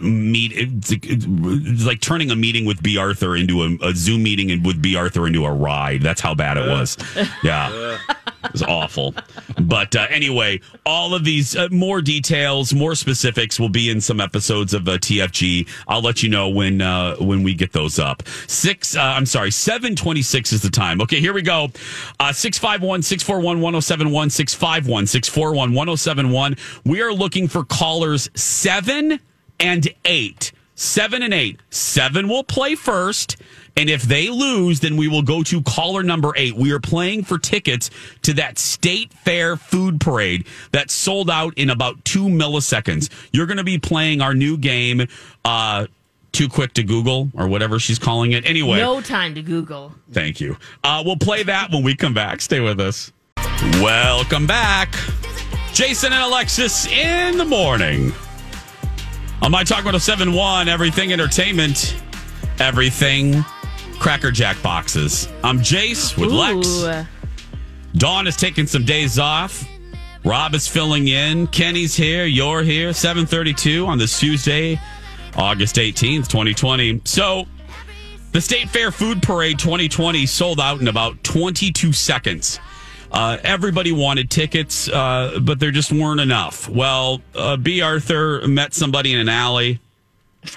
meet. 0.00 0.52
It's 0.54 0.90
like, 0.90 1.04
it's 1.04 1.84
like 1.84 2.00
turning 2.00 2.30
a 2.30 2.36
meeting 2.36 2.64
with 2.64 2.82
B. 2.82 2.96
Arthur 2.98 3.36
into 3.36 3.62
a, 3.62 3.76
a 3.82 3.94
Zoom 3.94 4.22
meeting 4.22 4.50
and 4.50 4.64
with 4.64 4.80
B. 4.80 4.96
Arthur 4.96 5.26
into 5.26 5.44
a 5.44 5.52
ride. 5.52 6.02
That's 6.02 6.20
how 6.20 6.34
bad 6.34 6.56
it 6.56 6.68
was. 6.68 6.96
Yeah, 7.42 7.98
it 8.44 8.52
was 8.52 8.62
awful. 8.62 9.14
But 9.60 9.94
uh, 9.94 10.06
anyway, 10.10 10.60
all 10.86 11.14
of 11.14 11.24
these 11.24 11.56
uh, 11.56 11.68
more 11.70 12.00
details, 12.00 12.72
more 12.74 12.94
specifics 12.94 13.60
will 13.60 13.68
be 13.68 13.90
in 13.90 14.00
some 14.00 14.20
episodes 14.20 14.74
of 14.74 14.88
uh, 14.88 14.92
TFG. 14.98 15.68
I'll 15.86 16.02
let 16.02 16.22
you 16.22 16.28
know 16.28 16.48
when 16.48 16.80
uh, 16.80 17.16
when 17.16 17.42
we 17.42 17.54
get 17.54 17.72
those 17.72 17.98
up. 17.98 18.22
Six. 18.46 18.96
Uh, 18.96 19.00
I'm 19.02 19.26
sorry. 19.26 19.50
Seven 19.50 19.94
twenty 19.94 20.22
six 20.22 20.52
is 20.52 20.62
the 20.62 20.70
time. 20.70 21.00
Okay, 21.02 21.20
here 21.20 21.32
we 21.32 21.42
go. 21.42 21.68
Uh, 22.20 22.32
Six 22.32 22.56
five 22.58 22.82
one 22.82 23.02
six 23.02 23.22
four 23.22 23.40
one 23.40 23.60
one 23.60 23.72
zero 23.72 23.80
seven 23.80 24.10
one 24.10 24.30
six 24.30 24.54
five 24.54 24.86
one 24.86 25.06
six 25.06 25.28
four 25.28 25.52
one 25.54 25.72
one 25.72 25.86
zero 25.88 25.96
seven 25.96 26.30
one. 26.30 26.56
We 26.84 27.02
are 27.02 27.12
looking 27.12 27.48
for 27.48 27.64
callers 27.64 28.30
seven 28.34 29.07
and 29.60 29.88
eight. 30.04 30.52
Seven 30.74 31.22
and 31.22 31.34
eight. 31.34 31.60
Seven 31.70 32.28
will 32.28 32.44
play 32.44 32.76
first. 32.76 33.36
And 33.76 33.90
if 33.90 34.02
they 34.02 34.28
lose, 34.28 34.80
then 34.80 34.96
we 34.96 35.08
will 35.08 35.22
go 35.22 35.42
to 35.44 35.62
caller 35.62 36.02
number 36.04 36.32
eight. 36.36 36.54
We 36.54 36.72
are 36.72 36.78
playing 36.80 37.24
for 37.24 37.38
tickets 37.38 37.90
to 38.22 38.32
that 38.34 38.58
state 38.58 39.12
fair 39.12 39.56
food 39.56 40.00
parade 40.00 40.46
that 40.72 40.90
sold 40.90 41.30
out 41.30 41.54
in 41.56 41.70
about 41.70 42.04
two 42.04 42.26
milliseconds. 42.26 43.08
You're 43.32 43.46
going 43.46 43.58
to 43.58 43.64
be 43.64 43.78
playing 43.78 44.20
our 44.20 44.34
new 44.34 44.56
game, 44.56 45.06
uh, 45.44 45.86
Too 46.32 46.48
Quick 46.48 46.74
to 46.74 46.82
Google 46.84 47.30
or 47.34 47.48
whatever 47.48 47.78
she's 47.80 47.98
calling 47.98 48.32
it. 48.32 48.44
Anyway, 48.48 48.78
No 48.78 49.00
time 49.00 49.34
to 49.34 49.42
Google. 49.42 49.92
Thank 50.12 50.40
you. 50.40 50.56
Uh, 50.84 51.02
we'll 51.04 51.16
play 51.16 51.42
that 51.42 51.70
when 51.72 51.82
we 51.82 51.96
come 51.96 52.14
back. 52.14 52.40
Stay 52.40 52.60
with 52.60 52.80
us. 52.80 53.12
Welcome 53.74 54.46
back. 54.46 54.94
Jason 55.72 56.12
and 56.12 56.22
Alexis 56.22 56.86
in 56.86 57.36
the 57.38 57.44
morning. 57.44 58.12
On 59.40 59.52
My 59.52 59.62
Talk 59.62 59.84
1071, 59.84 60.68
Everything 60.68 61.12
Entertainment, 61.12 61.96
Everything 62.58 63.44
Cracker 64.00 64.32
Jack 64.32 64.60
Boxes. 64.62 65.28
I'm 65.44 65.60
Jace 65.60 66.18
with 66.18 66.32
Lex. 66.32 67.06
Dawn 67.94 68.26
is 68.26 68.36
taking 68.36 68.66
some 68.66 68.84
days 68.84 69.18
off. 69.18 69.64
Rob 70.24 70.54
is 70.54 70.66
filling 70.66 71.06
in. 71.06 71.46
Kenny's 71.46 71.94
here. 71.94 72.26
You're 72.26 72.62
here. 72.62 72.92
732 72.92 73.86
on 73.86 73.96
this 73.96 74.18
Tuesday, 74.18 74.78
August 75.36 75.76
18th, 75.76 76.26
2020. 76.28 77.00
So 77.04 77.46
the 78.32 78.40
State 78.40 78.68
Fair 78.68 78.90
Food 78.90 79.22
Parade 79.22 79.58
2020 79.58 80.26
sold 80.26 80.58
out 80.60 80.80
in 80.80 80.88
about 80.88 81.22
22 81.22 81.92
seconds. 81.92 82.58
Uh, 83.10 83.38
everybody 83.42 83.92
wanted 83.92 84.30
tickets, 84.30 84.88
uh, 84.88 85.38
but 85.42 85.58
there 85.58 85.70
just 85.70 85.92
weren't 85.92 86.20
enough. 86.20 86.68
Well, 86.68 87.22
uh, 87.34 87.56
B. 87.56 87.80
Arthur 87.80 88.46
met 88.46 88.74
somebody 88.74 89.12
in 89.12 89.18
an 89.18 89.28
alley 89.28 89.80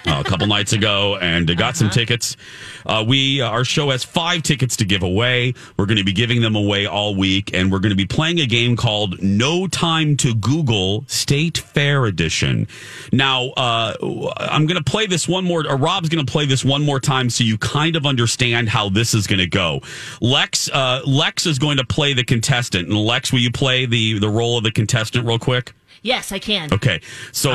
uh, 0.06 0.22
a 0.26 0.30
couple 0.30 0.48
nights 0.48 0.74
ago 0.74 1.18
and 1.22 1.56
got 1.58 1.76
some 1.76 1.90
tickets. 1.90 2.38
Uh, 2.86 3.04
we 3.08 3.42
our 3.42 3.64
show 3.64 3.90
has 3.90 4.04
five 4.04 4.44
tickets 4.44 4.78
to 4.78 4.86
give 4.86 5.04
away. 5.04 5.54
We're 5.78 5.86
going 5.86 5.98
to 5.98 6.04
be 6.04 6.14
giving 6.14 6.42
them 6.42 6.56
away 6.56 6.86
all 6.86 7.16
week, 7.16 7.52
and 7.54 7.72
we're 7.72 7.80
going 7.80 7.92
to 7.92 7.96
be 7.96 8.06
playing 8.06 8.40
a 8.40 8.46
game 8.46 8.76
called 8.76 9.22
No 9.22 9.68
Time 9.68 10.18
to 10.18 10.36
Google 10.36 11.04
State 11.08 11.58
Fair 11.58 12.06
Edition. 12.06 12.68
Now, 13.12 13.50
uh, 13.58 13.94
I'm 14.38 14.66
going 14.66 14.82
to 14.82 14.90
play 14.90 15.08
this 15.08 15.28
one 15.28 15.44
more. 15.46 15.66
Or 15.68 15.78
Rob's 15.78 16.10
going 16.10 16.26
to 16.26 16.32
play 16.32 16.46
this 16.46 16.64
one 16.64 16.86
more 16.86 17.00
time, 17.00 17.30
so 17.30 17.44
you 17.44 17.58
kind 17.58 17.96
of 17.96 18.06
understand 18.06 18.70
how 18.70 18.90
this 18.90 19.14
is 19.14 19.28
going 19.28 19.40
to 19.40 19.48
go. 19.48 19.82
Lex, 20.22 20.70
uh, 20.70 21.02
Lex 21.06 21.46
is 21.46 21.60
going 21.60 21.78
to 21.78 21.86
play 21.86 22.14
the 22.14 22.24
contestant, 22.24 22.88
and 22.88 22.98
Lex, 22.98 23.32
will 23.32 23.40
you 23.40 23.52
play 23.52 23.86
the 23.86 24.20
the 24.20 24.30
role 24.30 24.58
of 24.58 24.64
the 24.64 24.72
contestant 24.72 25.26
real 25.26 25.40
quick? 25.40 25.74
Yes, 26.04 26.32
I 26.32 26.40
can. 26.40 26.74
Okay, 26.74 27.02
so 27.32 27.52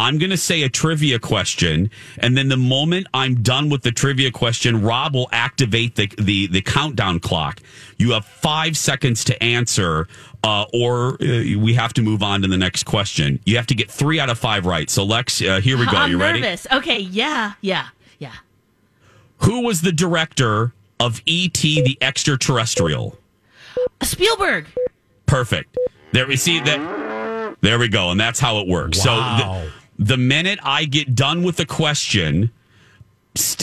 I'm 0.00 0.06
ready. 0.06 0.10
I'm 0.10 0.18
going 0.18 0.30
to 0.30 0.36
say 0.36 0.62
a 0.62 0.68
trivia 0.68 1.18
question, 1.18 1.90
and 2.18 2.36
then 2.36 2.48
the 2.48 2.56
moment 2.56 3.06
I'm 3.14 3.42
done 3.42 3.68
with 3.68 3.82
the 3.82 3.92
trivia 3.92 4.30
question, 4.30 4.82
Rob 4.82 5.14
will 5.14 5.28
activate 5.32 5.96
the 5.96 6.06
the, 6.18 6.46
the 6.48 6.60
countdown 6.62 7.20
clock. 7.20 7.60
You 7.98 8.12
have 8.12 8.24
five 8.24 8.76
seconds 8.76 9.24
to 9.24 9.42
answer, 9.42 10.08
uh, 10.42 10.64
or 10.72 11.14
uh, 11.14 11.58
we 11.58 11.74
have 11.74 11.92
to 11.94 12.02
move 12.02 12.22
on 12.22 12.42
to 12.42 12.48
the 12.48 12.56
next 12.56 12.84
question. 12.84 13.40
You 13.44 13.56
have 13.56 13.66
to 13.68 13.74
get 13.74 13.90
three 13.90 14.18
out 14.18 14.30
of 14.30 14.38
five 14.38 14.66
right. 14.66 14.88
So, 14.88 15.04
Lex, 15.04 15.42
uh, 15.42 15.60
here 15.60 15.78
we 15.78 15.86
go. 15.86 15.92
I'm 15.96 16.10
you 16.10 16.20
ready? 16.20 16.40
nervous. 16.40 16.66
Okay, 16.72 17.00
yeah, 17.00 17.54
yeah, 17.60 17.88
yeah. 18.18 18.34
Who 19.38 19.62
was 19.62 19.82
the 19.82 19.92
director 19.92 20.72
of 20.98 21.22
E.T. 21.24 21.82
the 21.82 21.98
Extraterrestrial? 22.00 23.16
Spielberg. 24.02 24.66
Perfect. 25.26 25.78
There 26.12 26.26
we 26.26 26.36
see 26.36 26.60
that. 26.60 27.56
There 27.62 27.78
we 27.78 27.88
go, 27.88 28.10
and 28.10 28.18
that's 28.18 28.40
how 28.40 28.58
it 28.58 28.68
works. 28.68 29.04
Wow. 29.04 29.38
So 29.38 29.66
the, 29.66 29.79
the 30.00 30.16
minute 30.16 30.58
I 30.62 30.86
get 30.86 31.14
done 31.14 31.42
with 31.44 31.56
the 31.56 31.66
question, 31.66 32.50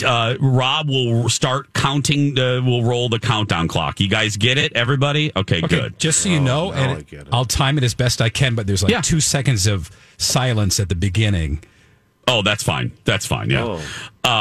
uh, 0.04 0.36
Rob 0.40 0.88
will 0.88 1.28
start 1.28 1.72
counting. 1.74 2.34
The, 2.34 2.62
will 2.64 2.84
roll 2.84 3.08
the 3.10 3.18
countdown 3.18 3.68
clock. 3.68 4.00
You 4.00 4.08
guys 4.08 4.36
get 4.38 4.56
it, 4.56 4.72
everybody? 4.74 5.30
Okay, 5.36 5.58
Okay, 5.58 5.66
good. 5.66 5.98
just 5.98 6.20
so 6.20 6.28
you 6.30 6.40
know, 6.40 6.70
now 6.70 6.76
I 6.76 7.04
and. 7.10 7.28
I'll 7.32 7.44
time 7.44 7.76
it 7.76 7.84
as 7.84 7.92
best 7.94 8.22
I 8.22 8.30
can, 8.30 8.54
but 8.54 8.66
there's 8.66 8.82
like 8.82 8.92
Yeah. 8.92 9.00
two 9.02 9.20
seconds 9.20 9.66
of 9.66 9.90
silence 10.16 10.80
at 10.80 10.88
the 10.88 10.94
beginning. 10.94 11.62
Oh, 12.26 12.42
that's 12.42 12.62
fine. 12.62 12.92
That's 13.04 13.26
fine. 13.26 13.50
Yeah. 13.50 13.64
Oh, 13.64 13.76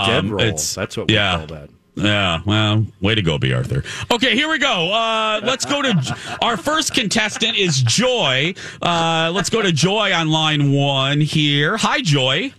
dead 0.05 0.19
Um, 0.19 0.29
roll. 0.29 0.41
it's- 0.41 0.75
That's 0.75 0.95
what 0.97 1.07
we 1.07 1.15
yeah. 1.15 1.37
call 1.37 1.47
that. 1.47 1.69
Yeah, 1.97 2.41
well, 2.45 2.85
way 3.01 3.15
to 3.15 3.23
go, 3.23 3.39
B. 3.39 3.53
Arthur. 3.53 3.83
Okay, 4.11 4.35
here 4.35 4.47
we 4.49 4.59
go. 4.59 4.91
Uh, 4.93 5.41
let's 5.43 5.65
go 5.65 5.81
to 5.81 6.37
our 6.43 6.55
first 6.55 6.93
contestant 6.93 7.57
is 7.57 7.81
Joy. 7.81 8.53
Uh, 8.83 9.31
let's 9.33 9.49
go 9.49 9.63
to 9.63 9.71
Joy 9.71 10.13
on 10.13 10.29
line 10.29 10.71
one 10.71 11.21
here. 11.21 11.75
Hi, 11.77 12.01
Joy. 12.01 12.53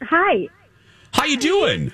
Hi. 0.00 0.48
How 1.12 1.26
you 1.26 1.36
doing? 1.36 1.92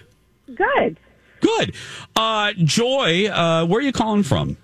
Good. 0.54 1.00
Good. 1.40 1.74
Uh, 2.14 2.52
Joy, 2.52 3.26
uh, 3.26 3.66
where 3.66 3.80
are 3.80 3.82
you 3.82 3.92
calling 3.92 4.22
from? 4.22 4.56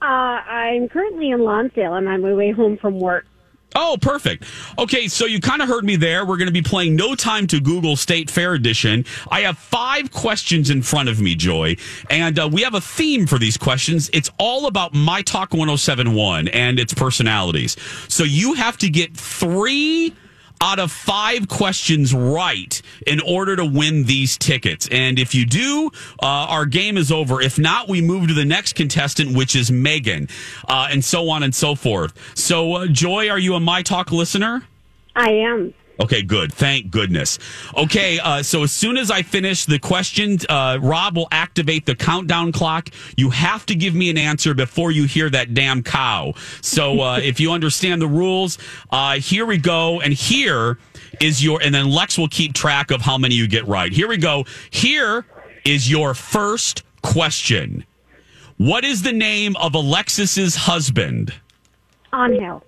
Uh, 0.00 0.04
I'm 0.04 0.88
currently 0.88 1.30
in 1.30 1.40
Lonsdale. 1.40 1.94
I'm 1.94 2.06
on 2.06 2.22
my 2.22 2.32
way 2.32 2.52
home 2.52 2.76
from 2.76 3.00
work. 3.00 3.26
Oh, 3.74 3.96
perfect. 4.00 4.44
Okay, 4.78 5.08
so 5.08 5.26
you 5.26 5.40
kind 5.40 5.62
of 5.62 5.68
heard 5.68 5.84
me 5.84 5.96
there. 5.96 6.24
We're 6.24 6.36
going 6.36 6.48
to 6.48 6.52
be 6.52 6.62
playing 6.62 6.96
No 6.96 7.14
Time 7.14 7.46
to 7.48 7.60
Google 7.60 7.96
State 7.96 8.30
Fair 8.30 8.54
Edition. 8.54 9.04
I 9.30 9.40
have 9.40 9.58
five 9.58 10.10
questions 10.12 10.70
in 10.70 10.82
front 10.82 11.08
of 11.08 11.20
me, 11.20 11.34
Joy, 11.34 11.76
and 12.10 12.38
uh, 12.38 12.48
we 12.50 12.62
have 12.62 12.74
a 12.74 12.80
theme 12.80 13.26
for 13.26 13.38
these 13.38 13.56
questions. 13.56 14.10
It's 14.12 14.30
all 14.38 14.66
about 14.66 14.94
My 14.94 15.22
Talk 15.22 15.52
1071 15.52 16.48
and 16.48 16.78
its 16.78 16.92
personalities. 16.92 17.76
So 18.08 18.24
you 18.24 18.54
have 18.54 18.76
to 18.78 18.90
get 18.90 19.16
three 19.16 20.14
out 20.62 20.78
of 20.78 20.92
five 20.92 21.48
questions 21.48 22.14
right 22.14 22.80
in 23.04 23.20
order 23.20 23.56
to 23.56 23.64
win 23.64 24.04
these 24.04 24.38
tickets. 24.38 24.88
And 24.92 25.18
if 25.18 25.34
you 25.34 25.44
do, 25.44 25.90
uh, 26.22 26.26
our 26.26 26.66
game 26.66 26.96
is 26.96 27.10
over. 27.10 27.42
If 27.42 27.58
not, 27.58 27.88
we 27.88 28.00
move 28.00 28.28
to 28.28 28.34
the 28.34 28.44
next 28.44 28.74
contestant, 28.74 29.36
which 29.36 29.56
is 29.56 29.72
Megan, 29.72 30.28
uh, 30.68 30.88
and 30.90 31.04
so 31.04 31.28
on 31.30 31.42
and 31.42 31.52
so 31.52 31.74
forth. 31.74 32.12
So, 32.38 32.74
uh, 32.74 32.86
Joy, 32.86 33.28
are 33.28 33.40
you 33.40 33.56
a 33.56 33.60
My 33.60 33.82
Talk 33.82 34.12
listener? 34.12 34.62
I 35.16 35.30
am. 35.30 35.74
Okay, 36.00 36.22
good. 36.22 36.52
Thank 36.52 36.90
goodness. 36.90 37.38
Okay, 37.76 38.18
uh, 38.18 38.42
so 38.42 38.62
as 38.62 38.72
soon 38.72 38.96
as 38.96 39.10
I 39.10 39.22
finish 39.22 39.66
the 39.66 39.78
question, 39.78 40.38
uh, 40.48 40.78
Rob 40.80 41.16
will 41.16 41.28
activate 41.30 41.86
the 41.86 41.94
countdown 41.94 42.50
clock. 42.50 42.88
You 43.16 43.30
have 43.30 43.66
to 43.66 43.74
give 43.74 43.94
me 43.94 44.08
an 44.10 44.18
answer 44.18 44.54
before 44.54 44.90
you 44.90 45.04
hear 45.04 45.28
that 45.30 45.54
damn 45.54 45.82
cow. 45.82 46.32
So 46.62 47.00
uh, 47.00 47.18
if 47.22 47.40
you 47.40 47.52
understand 47.52 48.00
the 48.00 48.08
rules, 48.08 48.58
uh, 48.90 49.16
here 49.16 49.46
we 49.46 49.58
go. 49.58 50.00
And 50.00 50.12
here 50.12 50.78
is 51.20 51.44
your, 51.44 51.60
and 51.62 51.74
then 51.74 51.90
Lex 51.90 52.18
will 52.18 52.28
keep 52.28 52.54
track 52.54 52.90
of 52.90 53.02
how 53.02 53.18
many 53.18 53.34
you 53.34 53.46
get 53.46 53.66
right. 53.68 53.92
Here 53.92 54.08
we 54.08 54.16
go. 54.16 54.44
Here 54.70 55.26
is 55.64 55.90
your 55.90 56.14
first 56.14 56.82
question. 57.02 57.84
What 58.56 58.84
is 58.84 59.02
the 59.02 59.12
name 59.12 59.56
of 59.56 59.74
Alexis's 59.74 60.56
husband? 60.56 61.34
On 62.12 62.32
hill. 62.32 62.62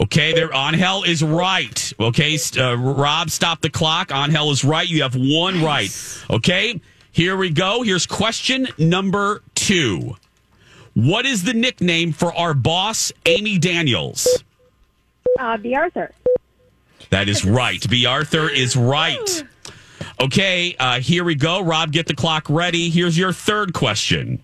Okay, 0.00 0.34
there. 0.34 0.52
Angel 0.54 1.04
is 1.04 1.22
right. 1.22 1.92
Okay, 1.98 2.38
uh, 2.58 2.76
Rob, 2.76 3.30
stop 3.30 3.60
the 3.62 3.70
clock. 3.70 4.12
Angel 4.12 4.50
is 4.50 4.64
right. 4.64 4.86
You 4.86 5.02
have 5.02 5.16
one 5.16 5.62
right. 5.62 5.90
Okay, 6.30 6.80
here 7.12 7.36
we 7.36 7.50
go. 7.50 7.82
Here's 7.82 8.06
question 8.06 8.68
number 8.78 9.42
two. 9.54 10.16
What 10.94 11.24
is 11.26 11.44
the 11.44 11.54
nickname 11.54 12.12
for 12.12 12.34
our 12.34 12.54
boss, 12.54 13.12
Amy 13.24 13.58
Daniels? 13.58 14.26
Uh, 15.38 15.56
B. 15.56 15.74
Arthur. 15.74 16.12
That 17.10 17.28
is 17.28 17.44
right. 17.44 17.88
B. 17.88 18.06
Arthur 18.06 18.48
is 18.48 18.76
right. 18.76 19.44
Okay, 20.20 20.74
uh, 20.78 21.00
here 21.00 21.24
we 21.24 21.34
go. 21.34 21.62
Rob, 21.62 21.92
get 21.92 22.06
the 22.06 22.14
clock 22.14 22.48
ready. 22.48 22.88
Here's 22.90 23.18
your 23.18 23.32
third 23.32 23.74
question. 23.74 24.42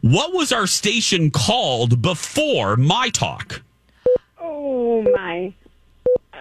What 0.00 0.32
was 0.32 0.52
our 0.52 0.66
station 0.66 1.30
called 1.30 2.02
before 2.02 2.76
My 2.76 3.08
Talk? 3.10 3.62
Oh 4.60 5.02
my. 5.02 5.52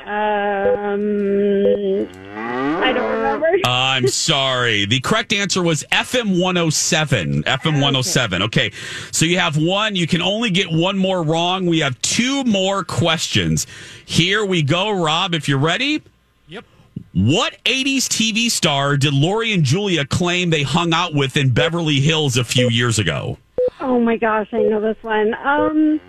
Um, 0.06 2.08
I 2.36 2.92
don't 2.92 3.12
remember. 3.12 3.48
I'm 3.66 4.08
sorry. 4.08 4.86
The 4.86 5.00
correct 5.02 5.34
answer 5.34 5.62
was 5.62 5.84
FM 5.92 6.42
107. 6.42 7.44
FM 7.44 7.74
107. 7.74 8.42
Okay. 8.44 8.72
So 9.12 9.26
you 9.26 9.38
have 9.38 9.56
one. 9.56 9.96
You 9.96 10.08
can 10.08 10.22
only 10.24 10.50
get 10.50 10.72
one 10.72 10.98
more 10.98 11.22
wrong. 11.22 11.68
We 11.68 11.80
have 11.80 12.02
two 12.02 12.44
more 12.46 12.84
questions. 12.84 13.68
Here 14.06 14.44
we 14.44 14.64
go, 14.64 14.90
Rob, 14.92 15.36
if 15.36 15.48
you're 15.48 15.60
ready. 15.60 16.02
Yep. 16.48 16.66
What 17.14 17.56
80s 17.66 18.08
TV 18.08 18.50
star 18.50 18.98
did 18.98 19.14
Lori 19.14 19.54
and 19.54 19.64
Julia 19.64 20.06
claim 20.06 20.50
they 20.50 20.64
hung 20.64 20.92
out 20.92 21.14
with 21.14 21.38
in 21.38 21.52
Beverly 21.52 22.00
Hills 22.00 22.36
a 22.38 22.44
few 22.44 22.70
years 22.70 22.98
ago? 22.98 23.38
oh 23.80 24.00
my 24.00 24.18
gosh, 24.18 24.48
I 24.54 24.64
know 24.64 24.82
this 24.82 24.98
one. 25.04 25.36
Um. 25.36 26.02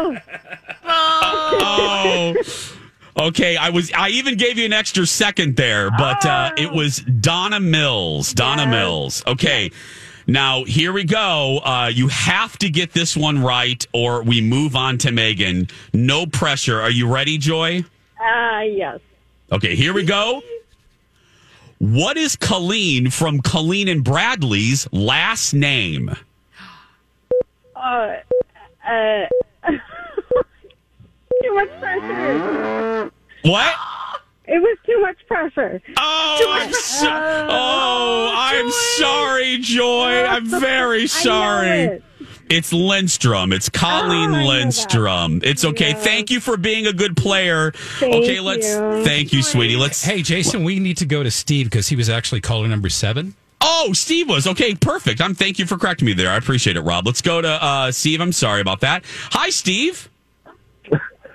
Oh, 0.00 0.16
Oh. 0.82 2.34
Okay, 3.16 3.56
I 3.56 3.68
was 3.70 3.92
I 3.92 4.08
even 4.10 4.36
gave 4.36 4.56
you 4.56 4.64
an 4.64 4.72
extra 4.72 5.04
second 5.04 5.56
there, 5.56 5.90
but 5.90 6.24
uh, 6.24 6.52
it 6.56 6.72
was 6.72 6.98
Donna 7.00 7.60
Mills. 7.60 8.32
Donna 8.32 8.66
Mills. 8.66 9.22
Okay. 9.26 9.70
Now, 10.26 10.64
here 10.64 10.92
we 10.92 11.04
go. 11.04 11.58
Uh, 11.58 11.90
you 11.92 12.06
have 12.08 12.56
to 12.58 12.70
get 12.70 12.92
this 12.92 13.16
one 13.16 13.42
right 13.42 13.84
or 13.92 14.22
we 14.22 14.40
move 14.40 14.76
on 14.76 14.96
to 14.98 15.10
Megan. 15.12 15.66
No 15.92 16.24
pressure. 16.24 16.80
Are 16.80 16.90
you 16.90 17.12
ready, 17.12 17.36
Joy? 17.36 17.84
uh, 18.20 18.60
yes. 18.60 19.00
Okay, 19.52 19.74
here 19.74 19.92
we 19.92 20.04
go. 20.04 20.40
What 21.78 22.16
is 22.16 22.36
Colleen 22.36 23.10
from 23.10 23.40
Colleen 23.40 23.88
and 23.88 24.04
Bradley's 24.04 24.86
last 24.92 25.52
name? 25.52 26.14
Uh, 27.74 28.14
uh, 28.86 29.26
too 31.50 31.54
much 31.54 31.80
pressure. 31.80 33.10
What? 33.42 33.74
It 34.46 34.60
was 34.60 34.78
too 34.84 35.00
much 35.00 35.16
pressure. 35.28 35.80
Oh, 35.96 36.46
I'm 36.50 36.72
so, 36.72 37.06
oh, 37.08 38.30
I'm 38.34 38.70
sorry, 38.98 39.58
Joy. 39.58 40.24
I'm 40.24 40.46
very 40.46 41.06
sorry. 41.06 41.68
it. 41.68 42.04
It's 42.48 42.72
Lindstrom. 42.72 43.52
It's 43.52 43.68
Colleen 43.68 44.30
Oh, 44.34 44.48
Lindstrom. 44.48 45.40
It's 45.44 45.64
okay. 45.64 45.90
Yeah. 45.90 45.94
Thank 45.94 46.30
you 46.32 46.40
for 46.40 46.56
being 46.56 46.88
a 46.88 46.92
good 46.92 47.16
player. 47.16 47.70
Thank 47.70 48.12
okay, 48.16 48.40
let's 48.40 48.66
you. 48.66 49.04
thank 49.04 49.32
you, 49.32 49.40
sweetie. 49.40 49.76
Let's 49.76 50.02
Hey, 50.04 50.20
Jason, 50.22 50.64
we 50.64 50.80
need 50.80 50.96
to 50.96 51.06
go 51.06 51.22
to 51.22 51.30
Steve 51.30 51.66
because 51.66 51.86
he 51.88 51.94
was 51.94 52.08
actually 52.10 52.40
caller 52.40 52.66
number 52.66 52.88
seven. 52.88 53.36
Oh, 53.60 53.92
Steve 53.92 54.28
was. 54.28 54.48
Okay, 54.48 54.74
perfect. 54.74 55.20
I'm 55.20 55.34
thank 55.34 55.60
you 55.60 55.66
for 55.66 55.78
correcting 55.78 56.06
me 56.06 56.12
there. 56.12 56.30
I 56.30 56.36
appreciate 56.36 56.76
it, 56.76 56.80
Rob. 56.80 57.06
Let's 57.06 57.22
go 57.22 57.40
to 57.40 57.48
uh 57.48 57.92
Steve. 57.92 58.20
I'm 58.20 58.32
sorry 58.32 58.60
about 58.60 58.80
that. 58.80 59.04
Hi, 59.30 59.50
Steve. 59.50 60.09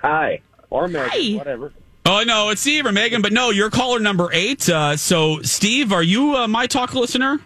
Hi. 0.06 0.40
Or 0.70 0.86
Megan, 0.86 1.10
Hi. 1.12 1.36
whatever. 1.36 1.72
Oh 2.04 2.22
no, 2.24 2.50
it's 2.50 2.60
Steve 2.60 2.86
or 2.86 2.92
Megan, 2.92 3.22
but 3.22 3.32
no, 3.32 3.50
you're 3.50 3.70
caller 3.70 3.98
number 3.98 4.30
eight. 4.32 4.68
Uh, 4.68 4.96
so, 4.96 5.42
Steve, 5.42 5.92
are 5.92 6.02
you 6.02 6.36
a 6.36 6.46
my 6.46 6.68
talk 6.68 6.94
listener? 6.94 7.40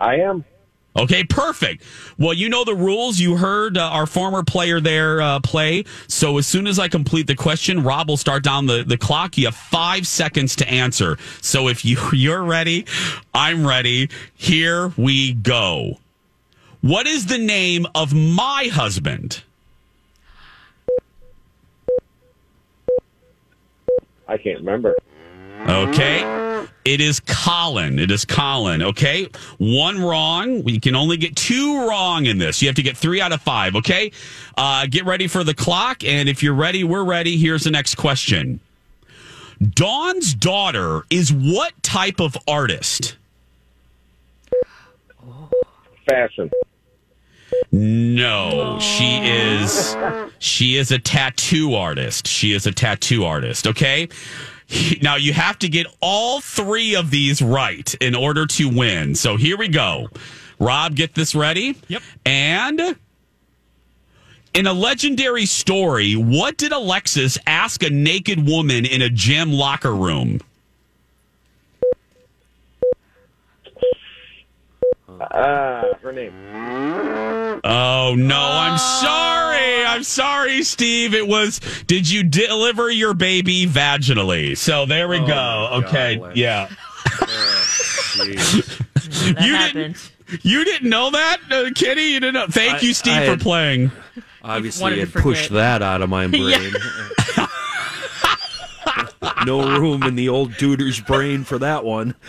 I 0.00 0.16
am. 0.16 0.44
Okay, 0.96 1.22
perfect. 1.22 1.84
Well, 2.18 2.32
you 2.32 2.48
know 2.48 2.64
the 2.64 2.74
rules. 2.74 3.20
You 3.20 3.36
heard 3.36 3.78
uh, 3.78 3.82
our 3.82 4.06
former 4.06 4.42
player 4.42 4.80
there 4.80 5.20
uh, 5.20 5.40
play. 5.40 5.84
So 6.08 6.38
as 6.38 6.46
soon 6.46 6.66
as 6.66 6.78
I 6.78 6.88
complete 6.88 7.26
the 7.26 7.36
question, 7.36 7.84
Rob 7.84 8.08
will 8.08 8.16
start 8.16 8.42
down 8.42 8.66
the, 8.66 8.82
the 8.82 8.96
clock. 8.96 9.36
You 9.36 9.44
have 9.44 9.54
five 9.54 10.08
seconds 10.08 10.56
to 10.56 10.68
answer. 10.68 11.18
So 11.42 11.68
if 11.68 11.84
you, 11.84 11.98
you're 12.12 12.42
ready, 12.42 12.86
I'm 13.34 13.66
ready. 13.66 14.08
Here 14.34 14.92
we 14.96 15.34
go. 15.34 15.98
What 16.80 17.06
is 17.06 17.26
the 17.26 17.38
name 17.38 17.86
of 17.94 18.14
my 18.14 18.70
husband? 18.72 19.42
I 24.28 24.36
can't 24.36 24.58
remember. 24.60 24.94
Okay. 25.68 26.66
It 26.84 27.00
is 27.00 27.20
Colin. 27.20 27.98
It 27.98 28.10
is 28.10 28.24
Colin. 28.24 28.82
Okay. 28.82 29.28
One 29.58 30.00
wrong. 30.00 30.62
We 30.62 30.78
can 30.78 30.94
only 30.94 31.16
get 31.16 31.34
two 31.34 31.88
wrong 31.88 32.26
in 32.26 32.38
this. 32.38 32.62
You 32.62 32.68
have 32.68 32.76
to 32.76 32.82
get 32.82 32.96
three 32.96 33.20
out 33.20 33.32
of 33.32 33.42
five. 33.42 33.74
Okay. 33.74 34.12
Uh, 34.56 34.86
get 34.86 35.04
ready 35.04 35.26
for 35.26 35.42
the 35.42 35.54
clock. 35.54 36.04
And 36.04 36.28
if 36.28 36.42
you're 36.42 36.54
ready, 36.54 36.84
we're 36.84 37.04
ready. 37.04 37.36
Here's 37.36 37.64
the 37.64 37.70
next 37.70 37.96
question. 37.96 38.60
Dawn's 39.60 40.34
daughter 40.34 41.02
is 41.10 41.32
what 41.32 41.72
type 41.82 42.20
of 42.20 42.36
artist? 42.46 43.16
Fashion. 46.08 46.50
No, 47.72 48.78
she 48.80 49.18
is 49.22 49.96
she 50.38 50.76
is 50.76 50.90
a 50.90 50.98
tattoo 50.98 51.74
artist. 51.74 52.26
She 52.26 52.52
is 52.52 52.66
a 52.66 52.72
tattoo 52.72 53.24
artist, 53.24 53.66
okay? 53.66 54.08
Now 55.00 55.16
you 55.16 55.32
have 55.32 55.58
to 55.60 55.68
get 55.68 55.86
all 56.00 56.40
three 56.40 56.96
of 56.96 57.10
these 57.10 57.40
right 57.40 57.94
in 58.00 58.14
order 58.14 58.46
to 58.46 58.68
win. 58.68 59.14
So 59.14 59.36
here 59.36 59.56
we 59.56 59.68
go. 59.68 60.08
Rob, 60.58 60.96
get 60.96 61.14
this 61.14 61.34
ready. 61.34 61.76
Yep. 61.88 62.02
And 62.24 62.96
in 64.54 64.66
a 64.66 64.72
legendary 64.72 65.46
story, 65.46 66.14
what 66.14 66.56
did 66.56 66.72
Alexis 66.72 67.38
ask 67.46 67.82
a 67.82 67.90
naked 67.90 68.46
woman 68.46 68.86
in 68.86 69.02
a 69.02 69.10
gym 69.10 69.52
locker 69.52 69.94
room? 69.94 70.40
Uh, 75.20 75.94
her 76.02 76.12
name. 76.12 76.32
Oh 77.64 78.14
no, 78.16 78.38
I'm 78.40 78.78
sorry. 78.78 79.84
I'm 79.84 80.02
sorry, 80.02 80.62
Steve. 80.62 81.14
It 81.14 81.26
was 81.26 81.60
did 81.86 82.08
you 82.08 82.22
deliver 82.22 82.90
your 82.90 83.14
baby 83.14 83.66
vaginally? 83.66 84.56
So 84.56 84.84
there 84.86 85.08
we 85.08 85.18
go. 85.20 85.82
Okay. 85.84 86.16
God, 86.16 86.36
yeah. 86.36 86.68
That 88.16 89.36
You 89.40 89.54
happened. 89.54 89.94
didn't 90.28 90.44
you 90.44 90.64
didn't 90.64 90.88
know 90.90 91.10
that, 91.10 91.38
uh, 91.50 91.70
Kitty? 91.74 92.02
You 92.02 92.20
didn't 92.20 92.34
know. 92.34 92.46
Thank 92.48 92.74
I- 92.76 92.80
you, 92.80 92.94
Steve, 92.94 93.12
I 93.14 93.24
for 93.24 93.30
had- 93.32 93.40
playing. 93.40 93.92
Obviously, 94.42 94.82
wanted 94.82 94.96
to 95.12 95.18
it 95.18 95.22
pushed 95.22 95.50
that 95.50 95.82
out 95.82 96.02
of 96.02 96.08
my 96.10 96.26
brain. 96.28 96.72
no 99.44 99.78
room 99.78 100.02
in 100.02 100.14
the 100.16 100.28
old 100.28 100.56
duder's 100.56 101.00
brain 101.00 101.44
for 101.44 101.58
that 101.58 101.84
one. 101.84 102.14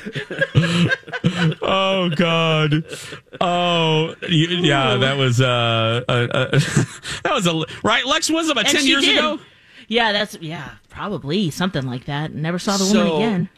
Oh 1.61 2.09
God. 2.15 2.85
Oh 3.41 4.15
yeah, 4.29 4.95
that 4.95 5.17
was 5.17 5.41
uh, 5.41 6.01
uh, 6.07 6.11
uh 6.11 6.49
that 7.23 7.33
was 7.33 7.47
a 7.47 7.63
right. 7.83 8.05
Lex 8.05 8.29
was 8.29 8.49
about 8.49 8.65
And 8.65 8.77
ten 8.77 8.85
years 8.85 9.03
did. 9.03 9.17
ago. 9.17 9.39
Yeah, 9.87 10.11
that's 10.11 10.37
yeah, 10.41 10.71
probably 10.89 11.49
something 11.49 11.85
like 11.85 12.05
that. 12.05 12.33
Never 12.33 12.59
saw 12.59 12.77
the 12.77 12.85
woman 12.85 13.15
again. 13.15 13.49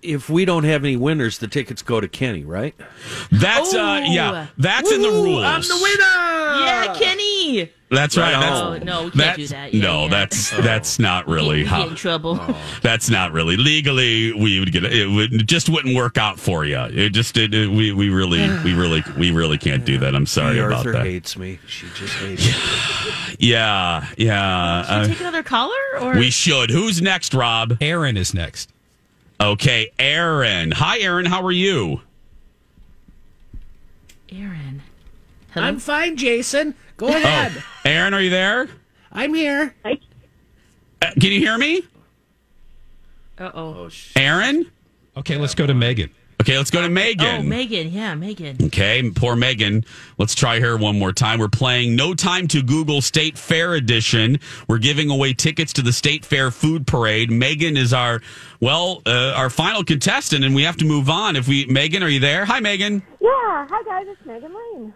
If 0.00 0.30
we 0.30 0.44
don't 0.44 0.64
have 0.64 0.84
any 0.84 0.96
winners, 0.96 1.38
the 1.38 1.48
tickets 1.48 1.82
go 1.82 2.00
to 2.00 2.08
Kenny, 2.08 2.44
right? 2.44 2.74
That's 3.30 3.74
uh 3.74 4.04
yeah, 4.06 4.46
that's 4.56 4.90
in 4.90 5.02
the 5.02 5.10
rules. 5.10 5.44
I'm 5.44 5.62
the 5.62 5.78
winner. 5.82 6.64
Yeah, 6.64 6.94
Kenny. 6.98 7.72
That's 7.90 8.18
right. 8.18 8.34
Right 8.34 8.40
That's, 8.40 8.60
on. 8.60 8.80
Oh, 8.82 8.84
no, 8.84 9.04
we 9.04 9.10
can't 9.10 9.14
that's, 9.16 9.36
do 9.38 9.46
that. 9.48 9.72
Yeah, 9.72 9.82
no, 9.82 10.02
yeah. 10.04 10.08
that's 10.10 10.50
that's 10.50 10.98
not 10.98 11.26
really 11.26 11.60
we 11.60 11.64
how. 11.64 11.82
get 11.84 11.88
in 11.92 11.94
trouble. 11.96 12.38
That's 12.82 13.08
not 13.08 13.32
really 13.32 13.56
legally. 13.56 14.32
We 14.34 14.60
would 14.60 14.72
get 14.72 14.84
it. 14.84 15.06
Would 15.08 15.32
it 15.32 15.46
just 15.46 15.70
wouldn't 15.70 15.96
work 15.96 16.18
out 16.18 16.38
for 16.38 16.66
you. 16.66 16.78
It 16.78 17.10
just 17.10 17.36
it, 17.38 17.54
it- 17.54 17.70
we 17.70 17.92
we 17.92 18.10
really 18.10 18.40
we 18.62 18.74
really 18.74 19.02
we 19.16 19.30
really 19.30 19.56
can't 19.56 19.86
do 19.86 19.96
that. 19.98 20.14
I'm 20.14 20.26
sorry 20.26 20.56
The 20.56 20.66
about 20.66 20.78
Arthur 20.78 20.92
that. 20.92 21.06
hates 21.06 21.38
me. 21.38 21.58
She 21.66 21.86
just 21.94 22.12
hates 22.16 22.46
me. 22.46 23.12
Yeah, 23.38 24.06
yeah. 24.18 24.82
Should 24.82 24.92
we 24.92 25.00
uh, 25.00 25.06
take 25.08 25.20
another 25.20 25.42
caller 25.42 25.74
or 26.00 26.14
we 26.16 26.28
should. 26.30 26.70
Who's 26.70 27.00
next, 27.00 27.32
Rob? 27.32 27.78
Aaron 27.80 28.16
is 28.18 28.34
next. 28.34 28.70
Okay, 29.40 29.92
Aaron. 29.98 30.72
Hi, 30.72 30.98
Aaron. 30.98 31.24
How 31.24 31.42
are 31.46 31.52
you? 31.52 32.02
Aaron? 34.30 34.77
Hello? 35.52 35.66
I'm 35.66 35.78
fine, 35.78 36.16
Jason. 36.16 36.74
Go 36.96 37.08
ahead. 37.08 37.62
Aaron, 37.84 38.14
are 38.14 38.20
you 38.20 38.30
there? 38.30 38.68
I'm 39.12 39.32
here. 39.34 39.74
Uh, 39.84 39.92
can 41.20 41.32
you 41.32 41.38
hear 41.40 41.56
me, 41.56 41.82
Uh 43.38 43.50
oh. 43.54 43.88
Aaron? 44.16 44.70
Okay, 45.16 45.36
let's 45.36 45.54
go 45.54 45.66
to 45.66 45.74
Megan. 45.74 46.10
Okay, 46.40 46.56
let's 46.56 46.70
go 46.70 46.80
to 46.82 46.88
Megan. 46.88 47.26
Oh, 47.26 47.42
Megan. 47.42 47.90
Yeah, 47.90 48.14
Megan. 48.14 48.56
Okay, 48.66 49.10
poor 49.10 49.34
Megan. 49.34 49.84
Let's 50.18 50.36
try 50.36 50.60
her 50.60 50.76
one 50.76 50.96
more 50.98 51.12
time. 51.12 51.40
We're 51.40 51.48
playing 51.48 51.96
No 51.96 52.14
Time 52.14 52.46
to 52.48 52.62
Google 52.62 53.00
State 53.00 53.36
Fair 53.36 53.74
Edition. 53.74 54.38
We're 54.68 54.78
giving 54.78 55.10
away 55.10 55.32
tickets 55.34 55.72
to 55.74 55.82
the 55.82 55.92
State 55.92 56.24
Fair 56.24 56.52
Food 56.52 56.86
Parade. 56.86 57.30
Megan 57.32 57.76
is 57.76 57.92
our, 57.92 58.20
well, 58.60 59.02
uh, 59.04 59.32
our 59.34 59.50
final 59.50 59.82
contestant, 59.82 60.44
and 60.44 60.54
we 60.54 60.62
have 60.62 60.76
to 60.76 60.84
move 60.84 61.10
on. 61.10 61.34
If 61.34 61.48
we, 61.48 61.66
Megan, 61.66 62.04
are 62.04 62.08
you 62.08 62.20
there? 62.20 62.44
Hi, 62.44 62.60
Megan. 62.60 63.02
Yeah, 63.20 63.66
hi 63.68 63.82
guys, 63.84 64.06
it's 64.08 64.24
Megan 64.24 64.52
Lane. 64.54 64.94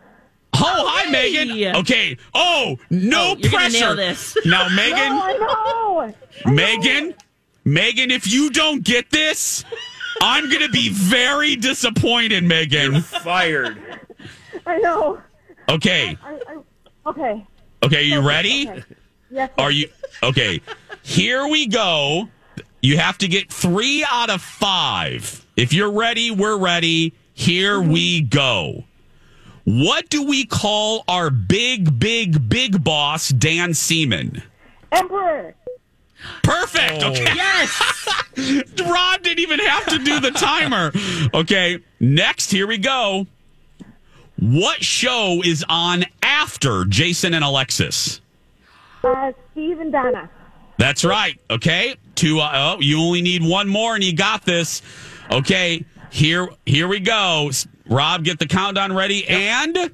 Oh, 0.62 0.87
hi, 0.88 1.05
Hey. 1.05 1.11
Megan. 1.11 1.77
Okay. 1.77 2.16
Oh, 2.35 2.79
no 2.90 3.33
Oh, 3.33 3.37
you're 3.38 3.51
pressure. 3.51 3.94
nail 3.94 3.96
this. 3.96 4.37
Now, 4.44 4.68
No, 4.68 4.75
Megan, 4.75 4.98
I 4.98 5.37
know. 5.38 5.98
I 6.01 6.14
know. 6.46 6.53
Megan, 6.53 7.14
Megan, 7.64 8.11
if 8.11 8.27
you 8.31 8.51
don't 8.51 8.83
get 8.85 9.11
this, 9.11 9.64
I'm 10.20 10.48
going 10.48 10.62
to 10.62 10.70
be 10.70 10.88
very 10.88 11.57
disappointed, 11.57 12.44
Megan. 12.44 13.03
Fired. 13.03 13.79
I 14.66 14.79
know. 14.79 15.20
Okay. 15.68 16.16
I, 16.22 16.40
I, 16.48 17.11
okay. 17.11 17.46
Okay, 17.83 18.03
you 18.05 18.20
ready? 18.20 18.68
Okay. 18.68 18.85
Yes. 19.31 19.51
Are 19.59 19.70
you 19.70 19.88
okay? 20.22 20.61
Here 21.03 21.46
we 21.46 21.66
go. 21.66 22.29
You 22.83 22.98
have 22.98 23.16
to 23.18 23.29
get 23.29 23.51
three 23.51 24.05
out 24.09 24.29
of 24.29 24.42
five. 24.42 25.44
If 25.57 25.72
you're 25.72 25.90
ready, 25.90 26.31
we're 26.31 26.59
ready. 26.59 27.14
Here 27.35 27.79
mm-hmm. 27.79 27.92
we 27.92 28.20
go. 28.20 28.85
What 29.64 30.09
do 30.09 30.25
we 30.25 30.44
call 30.44 31.05
our 31.07 31.31
big, 31.31 31.98
big, 31.98 32.48
big 32.48 32.83
boss, 32.83 33.29
Dan 33.29 33.75
Seaman? 33.75 34.42
Emperor. 34.90 35.55
Perfect. 36.42 37.03
Okay. 37.03 37.25
Yes. 37.35 38.22
Rob 38.81 39.22
didn't 39.22 39.40
even 39.40 39.61
have 39.61 39.87
to 39.87 39.98
do 39.98 40.20
the 40.20 40.31
timer. 40.31 40.92
Okay. 41.35 41.79
Next, 42.01 42.51
here 42.51 42.66
we 42.66 42.79
go. 42.79 43.27
What 44.38 44.83
show 44.83 45.40
is 45.44 45.64
on 45.68 46.05
after 46.22 46.85
Jason 46.85 47.35
and 47.35 47.44
Alexis? 47.44 48.20
Uh, 49.05 49.33
Steve 49.53 49.79
and 49.79 49.92
Donna. 49.92 50.29
That's 50.79 51.05
right. 51.05 51.38
Okay. 51.51 51.96
Two. 52.14 52.40
Uh, 52.40 52.75
oh, 52.77 52.81
you 52.81 52.98
only 52.98 53.22
need 53.22 53.42
one 53.42 53.68
more, 53.68 53.94
and 53.94 54.03
you 54.03 54.14
got 54.14 54.44
this. 54.44 54.83
Okay. 55.31 55.85
Here, 56.11 56.48
here 56.66 56.88
we 56.88 57.01
go. 57.01 57.51
S- 57.85 57.92
Rob, 57.92 58.25
get 58.25 58.38
the 58.38 58.47
countdown 58.47 58.92
ready. 58.95 59.27
And 59.29 59.92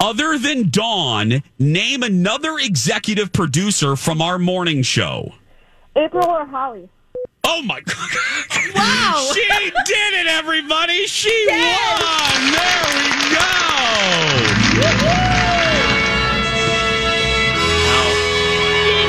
other 0.00 0.38
than 0.38 0.70
Dawn, 0.70 1.42
name 1.58 2.02
another 2.02 2.58
executive 2.58 3.32
producer 3.32 3.96
from 3.96 4.22
our 4.22 4.38
morning 4.38 4.82
show. 4.82 5.34
April 5.96 6.28
or 6.28 6.46
Holly. 6.46 6.88
Oh 7.44 7.62
my 7.62 7.80
god! 7.80 7.96
Wow. 8.74 9.30
she 9.34 9.40
did 9.86 10.14
it, 10.14 10.26
everybody. 10.26 11.06
She 11.06 11.46
won. 11.48 12.52
There 12.52 12.84
we 12.94 13.34
go. 13.34 13.58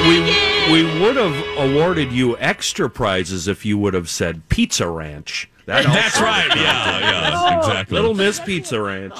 We 0.07 0.21
we 0.71 0.99
would 1.01 1.17
have 1.17 1.35
awarded 1.57 2.12
you 2.12 2.38
extra 2.38 2.89
prizes 2.89 3.47
if 3.47 3.65
you 3.65 3.77
would 3.77 3.93
have 3.93 4.09
said 4.09 4.47
Pizza 4.49 4.88
Ranch. 4.88 5.49
That 5.69 5.86
That's 5.86 6.19
right. 6.19 6.47
Yeah, 6.55 6.99
yeah, 6.99 7.60
exactly. 7.60 7.93
Little 7.95 8.15
Miss 8.15 8.39
Pizza 8.39 8.82
Ranch. 8.82 9.13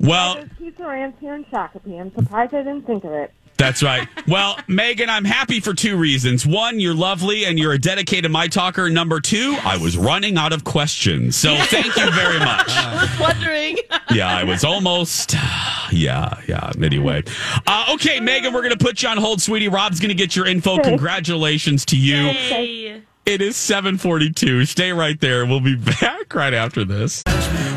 well, 0.00 0.36
There's 0.36 0.48
Pizza 0.58 0.86
Ranch 0.86 1.16
here 1.20 1.34
in 1.34 1.44
Shakopee. 1.44 2.00
I'm 2.00 2.10
surprised 2.14 2.54
I 2.54 2.62
didn't 2.62 2.86
think 2.86 3.04
of 3.04 3.12
it. 3.12 3.30
That's 3.58 3.82
right. 3.82 4.08
Well, 4.26 4.58
Megan, 4.66 5.10
I'm 5.10 5.26
happy 5.26 5.60
for 5.60 5.74
two 5.74 5.98
reasons. 5.98 6.46
One, 6.46 6.80
you're 6.80 6.94
lovely 6.94 7.44
and 7.44 7.58
you're 7.58 7.74
a 7.74 7.78
dedicated 7.78 8.30
My 8.30 8.48
Talker. 8.48 8.88
Number 8.88 9.20
two, 9.20 9.54
I 9.62 9.76
was 9.76 9.98
running 9.98 10.38
out 10.38 10.54
of 10.54 10.64
questions. 10.64 11.36
So 11.36 11.54
thank 11.66 11.94
you 11.94 12.10
very 12.12 12.38
much. 12.38 12.70
I 12.70 13.02
was 13.02 13.20
Wondering. 13.20 13.76
Yeah, 14.10 14.34
I 14.34 14.44
was 14.44 14.64
almost. 14.64 15.36
Yeah, 15.92 16.40
yeah. 16.48 16.72
Anyway. 16.82 17.22
Uh, 17.66 17.92
okay, 17.92 18.18
Megan, 18.18 18.54
we're 18.54 18.62
going 18.62 18.72
to 18.72 18.82
put 18.82 19.02
you 19.02 19.10
on 19.10 19.18
hold, 19.18 19.42
sweetie. 19.42 19.68
Rob's 19.68 20.00
going 20.00 20.08
to 20.08 20.14
get 20.14 20.34
your 20.34 20.46
info. 20.46 20.78
Congratulations 20.78 21.84
to 21.84 21.98
you. 21.98 22.28
Hey. 22.28 23.02
It 23.24 23.40
is 23.40 23.56
742. 23.56 24.64
Stay 24.64 24.92
right 24.92 25.20
there. 25.20 25.46
We'll 25.46 25.60
be 25.60 25.76
back 26.00 26.34
right 26.34 26.52
after 26.52 26.84
this. 26.84 27.22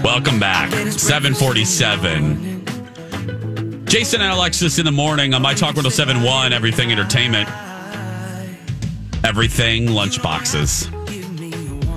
Welcome 0.04 0.40
back. 0.40 0.72
747. 0.72 2.66
Jason 3.86 4.22
and 4.22 4.34
Alexis 4.34 4.80
in 4.80 4.86
the 4.86 4.92
morning 4.92 5.36
on 5.36 5.44
My 5.44 5.54
Talk 5.54 5.76
1071, 5.76 6.52
Everything 6.52 6.92
Entertainment. 6.92 7.48
Everything 9.24 9.86
Lunchboxes. 9.88 10.92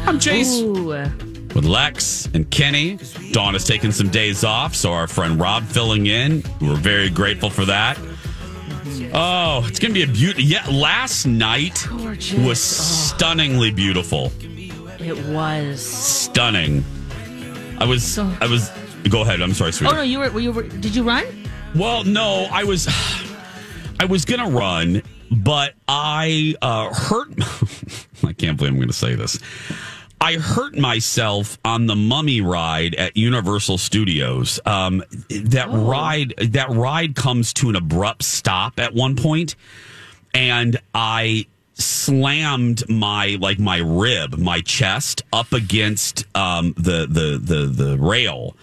I'm 0.06 0.18
Jace 0.18 0.60
Ooh. 0.60 0.88
with 1.54 1.64
Lex 1.64 2.28
and 2.34 2.50
Kenny. 2.50 2.98
Dawn 3.32 3.54
has 3.54 3.64
taken 3.64 3.92
some 3.92 4.10
days 4.10 4.44
off, 4.44 4.74
so 4.74 4.92
our 4.92 5.06
friend 5.06 5.40
Rob 5.40 5.64
filling 5.64 6.04
in. 6.06 6.42
We're 6.60 6.76
very 6.76 7.08
grateful 7.08 7.48
for 7.48 7.64
that. 7.64 7.98
Oh, 9.12 9.64
it's 9.66 9.78
going 9.78 9.92
to 9.92 9.94
be 9.94 10.02
a 10.02 10.12
beauty. 10.12 10.42
Yeah, 10.42 10.66
last 10.68 11.26
night 11.26 11.86
Gorgeous. 11.88 12.38
was 12.46 12.60
stunningly 12.62 13.70
beautiful. 13.70 14.32
It 14.98 15.16
was. 15.26 15.80
Stunning. 15.84 16.84
I 17.78 17.84
was, 17.84 18.02
So- 18.04 18.30
I 18.40 18.46
was, 18.46 18.70
go 19.08 19.22
ahead. 19.22 19.40
I'm 19.40 19.54
sorry, 19.54 19.72
sweetie. 19.72 19.92
Oh 19.92 19.96
no, 19.96 20.02
you 20.02 20.18
were. 20.18 20.38
You 20.40 20.52
were. 20.52 20.64
Did 20.64 20.94
you 20.94 21.04
run? 21.04 21.24
Well, 21.74 22.02
no, 22.04 22.48
I 22.50 22.64
was 22.64 22.88
I 24.00 24.04
was 24.06 24.24
gonna 24.24 24.48
run, 24.48 25.02
but 25.30 25.74
I 25.86 26.54
uh, 26.62 26.92
hurt. 26.92 27.32
I 28.24 28.32
can't 28.32 28.56
believe 28.56 28.72
I'm 28.72 28.76
going 28.76 28.88
to 28.88 28.92
say 28.94 29.14
this. 29.14 29.38
I 30.20 30.34
hurt 30.34 30.76
myself 30.76 31.58
on 31.64 31.86
the 31.86 31.94
Mummy 31.94 32.40
ride 32.40 32.94
at 32.96 33.16
Universal 33.16 33.78
Studios. 33.78 34.58
Um, 34.66 35.02
that 35.28 35.68
ride, 35.70 36.34
that 36.38 36.70
ride 36.70 37.14
comes 37.14 37.52
to 37.54 37.68
an 37.68 37.76
abrupt 37.76 38.24
stop 38.24 38.78
at 38.78 38.94
one 38.94 39.16
point, 39.16 39.54
and 40.34 40.78
I 40.94 41.46
slammed 41.74 42.88
my 42.88 43.38
like 43.40 43.58
my 43.58 43.78
rib, 43.78 44.36
my 44.38 44.60
chest 44.60 45.22
up 45.32 45.52
against 45.52 46.24
um, 46.36 46.74
the 46.76 47.06
the 47.08 47.38
the 47.38 47.66
the 47.66 47.98
rail, 47.98 48.56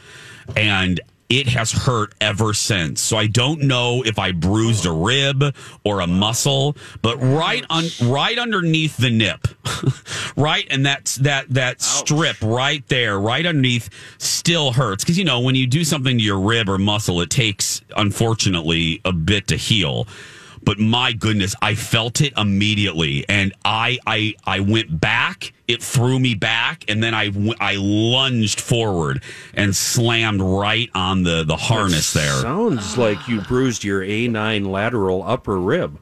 and 0.56 1.00
it 1.30 1.48
has 1.48 1.72
hurt 1.72 2.14
ever 2.22 2.54
since. 2.54 3.02
So 3.02 3.18
I 3.18 3.28
don't 3.28 3.62
know 3.62 4.04
if 4.06 4.20
I 4.20 4.32
bruised 4.32 4.86
a 4.86 4.92
rib 4.92 5.56
or 5.84 6.02
a 6.02 6.08
muscle, 6.08 6.76
but 7.02 7.18
right 7.18 7.66
on 7.70 7.86
right 8.04 8.38
underneath 8.38 8.98
the 8.98 9.10
nip, 9.10 9.48
right, 10.38 10.68
and 10.70 10.86
that's 10.86 11.16
that 11.18 11.50
that 11.50 11.82
strip 11.82 12.38
right 12.42 12.88
there, 12.88 13.20
right 13.20 13.46
underneath, 13.46 13.90
still 14.18 14.72
hurts. 14.72 15.04
Because 15.04 15.18
you 15.18 15.26
know 15.26 15.40
when 15.40 15.56
you 15.56 15.68
do 15.68 15.84
something 15.84 16.18
to 16.18 16.24
your 16.24 16.40
rib 16.40 16.70
or 16.70 16.78
muscle, 16.78 17.22
it 17.22 17.30
takes 17.30 17.82
unfortunately 17.98 19.02
a 19.06 19.12
bit 19.12 19.48
to 19.48 19.56
heal 19.56 20.08
but 20.66 20.80
my 20.80 21.14
goodness, 21.14 21.56
I 21.62 21.76
felt 21.76 22.20
it 22.22 22.34
immediately, 22.36 23.24
and 23.30 23.54
I 23.64 24.00
I 24.06 24.34
I 24.46 24.60
went 24.60 25.00
back. 25.00 25.54
It 25.68 25.82
threw 25.82 26.20
me 26.20 26.34
back, 26.34 26.84
and 26.88 27.02
then 27.02 27.14
I 27.14 27.32
I 27.60 27.76
lunged 27.76 28.60
forward 28.60 29.24
and 29.54 29.76
slammed 29.76 30.42
right 30.42 30.90
on 30.94 31.24
the 31.24 31.44
the 31.44 31.56
harness 31.56 32.14
there. 32.14 32.34
Sounds 32.34 32.98
like 32.98 33.28
you 33.28 33.42
bruised 33.42 33.84
your 33.84 34.02
A9 34.02 34.68
lateral 34.68 35.24
upper 35.24 35.60
rib. 35.60 36.00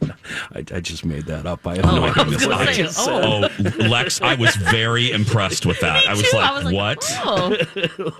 I, 0.52 0.58
I 0.58 0.80
just 0.80 1.04
made 1.04 1.26
that 1.26 1.46
up. 1.46 1.66
I 1.66 1.76
have 1.76 1.84
no 1.84 2.04
I 2.04 2.08
was 2.08 2.18
idea. 2.18 2.38
gonna 2.38 2.48
what 2.48 2.68
I 2.68 2.72
say, 2.72 2.82
just 2.82 2.98
oh. 3.00 3.48
said. 3.48 3.74
Oh, 3.80 3.86
Lex, 3.86 4.20
I 4.20 4.34
was 4.34 4.54
very 4.56 5.10
impressed 5.10 5.66
with 5.66 5.80
that. 5.80 6.06
I 6.08 6.12
was 6.12 6.22
Too, 6.22 6.36
like, 6.36 6.72
"What?" 6.72 7.04
Oh. 7.24 7.56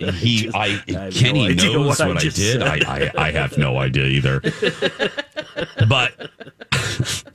He, 0.21 0.51
I, 0.55 0.83
have 0.89 1.15
Kenny 1.15 1.55
no 1.55 1.73
knows 1.73 1.99
what 1.99 2.09
what, 2.09 2.25
I 2.25 2.27
I, 2.27 2.29
did. 2.29 2.63
I, 2.63 2.77
I, 2.77 3.11
I 3.17 3.31
have 3.31 3.57
no 3.57 3.79
idea 3.79 4.05
either. 4.05 4.41
but 5.89 6.31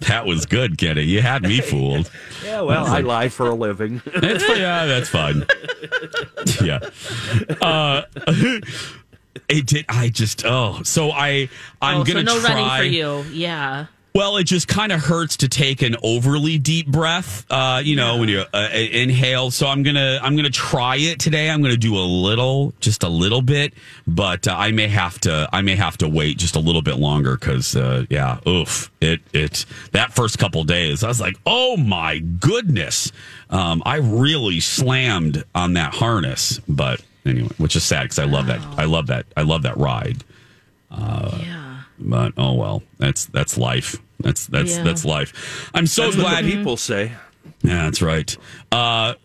that 0.01 0.25
was 0.25 0.45
good, 0.45 0.77
Kenny. 0.77 1.03
You 1.03 1.21
had 1.21 1.43
me 1.43 1.61
fooled. 1.61 2.11
Yeah, 2.43 2.61
well, 2.61 2.85
I 2.85 3.01
lie 3.01 3.29
for 3.29 3.47
a 3.47 3.55
living. 3.55 4.01
It's, 4.05 4.47
yeah, 4.49 4.85
that's 4.85 5.09
fun. 5.09 5.45
yeah. 6.63 6.79
Uh, 7.61 8.03
it 9.47 9.65
did. 9.67 9.85
I 9.89 10.09
just. 10.09 10.45
Oh, 10.45 10.81
so 10.83 11.11
I. 11.11 11.49
I'm 11.81 12.01
oh, 12.01 12.03
gonna 12.03 12.23
no 12.23 12.39
try. 12.39 12.49
running 12.53 12.77
for 12.77 12.95
you. 12.95 13.23
Yeah. 13.31 13.87
Well, 14.15 14.37
it 14.37 14.45
just 14.45 14.69
kind 14.69 14.93
of 14.93 15.01
hurts 15.01 15.35
to 15.37 15.49
take 15.49 15.81
an 15.81 15.97
overly 16.01 16.57
deep 16.57 16.87
breath. 16.87 17.45
Uh, 17.49 17.81
you 17.83 17.97
know, 17.97 18.15
when 18.15 18.29
you 18.29 18.45
uh, 18.53 18.69
inhale. 18.73 19.51
So 19.51 19.67
I'm 19.67 19.83
gonna 19.83 20.19
I'm 20.23 20.37
gonna 20.37 20.49
try 20.49 20.95
it 20.95 21.19
today. 21.19 21.49
I'm 21.49 21.61
gonna 21.61 21.75
do 21.75 21.97
a 21.97 21.99
little, 21.99 22.73
just 22.79 23.03
a 23.03 23.09
little 23.09 23.41
bit, 23.41 23.73
but 24.07 24.47
uh, 24.47 24.55
I 24.57 24.71
may 24.71 24.87
have 24.87 25.19
to 25.21 25.49
I 25.51 25.61
may 25.63 25.75
have 25.75 25.97
to 25.97 26.07
wait 26.07 26.37
just 26.37 26.55
a 26.55 26.59
little 26.61 26.81
bit 26.81 26.95
longer 26.95 27.35
because 27.35 27.75
uh, 27.75 28.05
yeah, 28.09 28.39
oof, 28.47 28.89
it 29.01 29.19
it 29.33 29.65
that 29.91 30.13
first 30.13 30.39
couple 30.39 30.63
days 30.63 31.03
I 31.03 31.09
was 31.09 31.19
like, 31.19 31.35
oh 31.45 31.75
my 31.75 32.19
goodness, 32.19 33.11
um, 33.49 33.83
I 33.85 33.97
really 33.97 34.61
slammed 34.61 35.43
on 35.53 35.73
that 35.73 35.93
harness, 35.93 36.61
but 36.69 37.03
anyway, 37.25 37.49
which 37.57 37.75
is 37.75 37.83
sad 37.83 38.03
because 38.03 38.19
I 38.19 38.25
love 38.25 38.47
that 38.47 38.61
I 38.77 38.85
love 38.85 39.07
that 39.07 39.25
I 39.35 39.41
love 39.41 39.63
that 39.63 39.75
ride. 39.75 40.23
yeah. 40.89 41.81
But 41.99 42.33
oh 42.37 42.53
well, 42.53 42.81
that's 42.97 43.25
that's 43.25 43.57
life. 43.57 43.97
That's 44.19 44.47
that's 44.47 44.77
Yeah. 44.77 44.83
that's 44.83 45.05
life. 45.05 45.69
I'm 45.73 45.87
so 45.87 46.03
That's 46.03 46.17
what 46.17 46.21
glad 46.23 46.45
the 46.45 46.51
people 46.55 46.77
say. 46.77 47.11
Yeah, 47.63 47.83
that's 47.85 48.01
right. 48.01 48.35
Uh, 48.71 49.15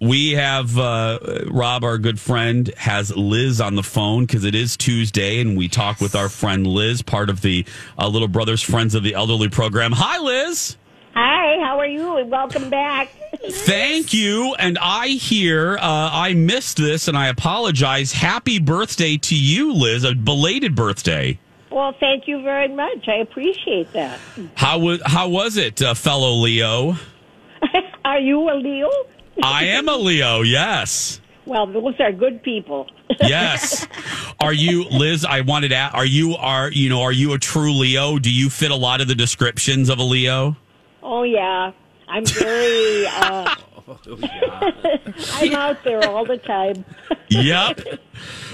we 0.00 0.32
have 0.32 0.76
uh, 0.78 1.18
Rob, 1.46 1.84
our 1.84 1.98
good 1.98 2.20
friend, 2.20 2.68
has 2.76 3.14
Liz 3.16 3.60
on 3.60 3.74
the 3.76 3.82
phone 3.82 4.26
because 4.26 4.44
it 4.44 4.54
is 4.54 4.76
Tuesday, 4.76 5.40
and 5.40 5.56
we 5.56 5.68
talk 5.68 6.00
with 6.00 6.14
our 6.14 6.28
friend 6.28 6.66
Liz, 6.66 7.00
part 7.00 7.30
of 7.30 7.40
the 7.40 7.64
uh, 7.98 8.08
Little 8.08 8.28
Brothers 8.28 8.62
Friends 8.62 8.94
of 8.94 9.02
the 9.02 9.14
Elderly 9.14 9.48
program. 9.48 9.92
Hi, 9.92 10.18
Liz. 10.18 10.76
Hi, 11.14 11.64
how 11.64 11.78
are 11.78 11.86
you? 11.86 12.24
Welcome 12.26 12.70
back. 12.70 13.08
Thank 13.50 14.12
you. 14.12 14.54
And 14.58 14.78
I 14.80 15.08
hear 15.08 15.76
uh, 15.76 15.80
I 16.12 16.34
missed 16.34 16.76
this, 16.76 17.08
and 17.08 17.16
I 17.16 17.28
apologize. 17.28 18.12
Happy 18.12 18.58
birthday 18.58 19.16
to 19.18 19.36
you, 19.36 19.72
Liz. 19.72 20.04
A 20.04 20.14
belated 20.14 20.74
birthday. 20.74 21.38
Well, 21.74 21.92
thank 21.98 22.28
you 22.28 22.40
very 22.40 22.68
much. 22.68 23.08
I 23.08 23.16
appreciate 23.16 23.92
that. 23.94 24.20
How 24.54 24.78
was 24.78 25.02
how 25.04 25.28
was 25.28 25.56
it, 25.56 25.82
uh, 25.82 25.94
fellow 25.94 26.34
Leo? 26.34 26.94
Are 28.04 28.20
you 28.20 28.48
a 28.48 28.54
Leo? 28.54 28.88
I 29.42 29.64
am 29.64 29.88
a 29.88 29.96
Leo. 29.96 30.42
Yes. 30.42 31.20
Well, 31.46 31.66
those 31.66 31.98
are 31.98 32.12
good 32.12 32.42
people. 32.44 32.86
Yes. 33.20 33.86
Are 34.40 34.52
you 34.52 34.84
Liz? 34.84 35.24
I 35.24 35.40
wanted 35.42 35.68
to. 35.68 35.74
ask, 35.76 35.94
Are 35.94 36.06
you 36.06 36.36
are 36.36 36.70
you 36.70 36.88
know 36.88 37.02
are 37.02 37.12
you 37.12 37.32
a 37.32 37.38
true 37.38 37.72
Leo? 37.72 38.18
Do 38.20 38.30
you 38.32 38.50
fit 38.50 38.70
a 38.70 38.76
lot 38.76 39.00
of 39.00 39.08
the 39.08 39.14
descriptions 39.14 39.88
of 39.88 39.98
a 39.98 40.02
Leo? 40.02 40.56
Oh 41.02 41.22
yeah, 41.24 41.72
I'm 42.08 42.24
very. 42.24 43.06
Uh, 43.08 43.54
Oh, 43.88 43.98
I'm 45.34 45.54
out 45.54 45.84
there 45.84 46.02
all 46.08 46.24
the 46.24 46.38
time. 46.38 46.86
Yep. 47.28 47.80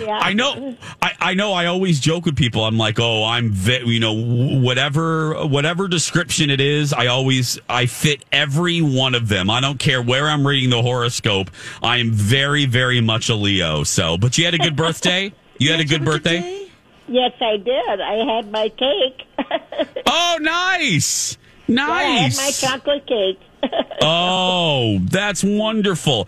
Yeah, 0.00 0.18
I 0.20 0.32
know. 0.32 0.76
I, 1.00 1.12
I 1.20 1.34
know. 1.34 1.52
I 1.52 1.66
always 1.66 2.00
joke 2.00 2.24
with 2.26 2.36
people. 2.36 2.64
I'm 2.64 2.76
like, 2.76 2.98
oh, 2.98 3.24
I'm 3.24 3.50
vi- 3.52 3.82
you 3.84 4.00
know 4.00 4.12
whatever 4.12 5.46
whatever 5.46 5.86
description 5.86 6.50
it 6.50 6.60
is. 6.60 6.92
I 6.92 7.06
always 7.06 7.60
I 7.68 7.86
fit 7.86 8.24
every 8.32 8.80
one 8.80 9.14
of 9.14 9.28
them. 9.28 9.50
I 9.50 9.60
don't 9.60 9.78
care 9.78 10.02
where 10.02 10.26
I'm 10.28 10.44
reading 10.44 10.70
the 10.70 10.82
horoscope. 10.82 11.50
I 11.80 11.98
am 11.98 12.10
very 12.10 12.66
very 12.66 13.00
much 13.00 13.28
a 13.28 13.34
Leo. 13.36 13.84
So, 13.84 14.18
but 14.18 14.36
you 14.36 14.44
had 14.44 14.54
a 14.54 14.58
good 14.58 14.74
birthday. 14.74 15.32
You 15.58 15.70
had 15.70 15.78
a 15.80 15.84
good 15.84 16.04
birthday. 16.04 16.68
Yes, 17.06 17.32
I 17.40 17.56
did. 17.56 18.00
I 18.00 18.34
had 18.36 18.50
my 18.50 18.68
cake. 18.68 19.26
Oh, 20.12 20.38
nice, 20.40 21.36
Yeah, 21.68 21.88
I 21.88 22.02
had 22.02 22.22
nice. 22.32 22.62
my 22.62 22.68
chocolate 22.68 23.06
cake. 23.06 23.38
Oh, 24.02 24.98
that's 25.02 25.44
wonderful. 25.44 26.26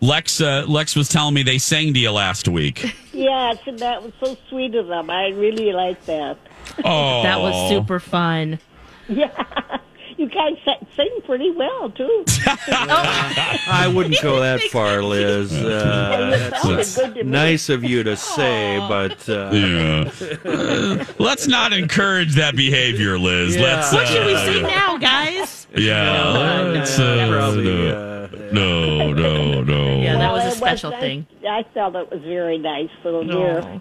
Lex, 0.00 0.40
uh, 0.40 0.64
Lex 0.66 0.96
was 0.96 1.08
telling 1.08 1.34
me 1.34 1.44
they 1.44 1.58
sang 1.58 1.94
to 1.94 2.00
you 2.00 2.10
last 2.10 2.48
week. 2.48 2.94
yes, 3.12 3.58
and 3.66 3.78
that 3.78 4.02
was 4.02 4.12
so 4.22 4.36
sweet 4.48 4.74
of 4.74 4.88
them. 4.88 5.08
I 5.08 5.28
really 5.28 5.72
like 5.72 6.04
that. 6.06 6.36
Oh, 6.84 7.22
That 7.22 7.40
was 7.40 7.70
super 7.70 8.00
fun. 8.00 8.58
Yeah, 9.08 9.78
you 10.22 10.28
guys 10.30 10.56
sing 10.96 11.10
pretty 11.24 11.50
well 11.50 11.90
too. 11.90 12.24
I 12.46 13.90
wouldn't 13.92 14.20
go 14.22 14.40
that 14.40 14.60
far, 14.70 15.02
Liz. 15.02 15.52
Uh, 15.52 16.30
That 16.50 16.60
sounded 16.62 16.86
good 16.94 17.14
to 17.20 17.24
me. 17.24 17.30
nice 17.30 17.68
of 17.68 17.82
you 17.84 18.02
to 18.04 18.16
say, 18.16 18.78
but 18.88 19.28
uh, 19.28 19.50
Yeah. 19.52 20.10
Uh, 20.44 21.04
let's 21.18 21.46
not 21.48 21.72
encourage 21.72 22.34
that 22.36 22.56
behavior, 22.56 23.18
Liz. 23.18 23.56
Yeah. 23.56 23.62
Let's. 23.62 23.92
What 23.92 24.06
should 24.08 24.26
we 24.26 24.34
uh, 24.34 24.44
sing 24.46 24.62
now, 24.62 24.96
guys? 24.98 25.66
Yeah. 25.74 26.72
let's, 26.72 26.98
uh, 26.98 27.28
probably. 27.30 27.64
no, 27.64 28.30
Uh, 28.30 28.52
no, 28.52 29.12
no, 29.12 29.62
no. 29.62 30.00
Yeah, 30.00 30.16
that 30.18 30.32
was 30.32 30.44
a 30.44 30.48
it 30.48 30.54
special 30.54 30.90
nice. 30.90 31.00
thing. 31.00 31.26
I 31.48 31.64
felt 31.74 31.94
it 31.96 32.10
was 32.10 32.20
very 32.22 32.58
nice 32.58 32.90
little 33.04 33.24
dear. 33.24 33.80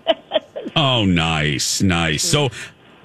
Oh, 0.75 1.03
nice, 1.05 1.81
nice. 1.81 2.23
So, 2.23 2.49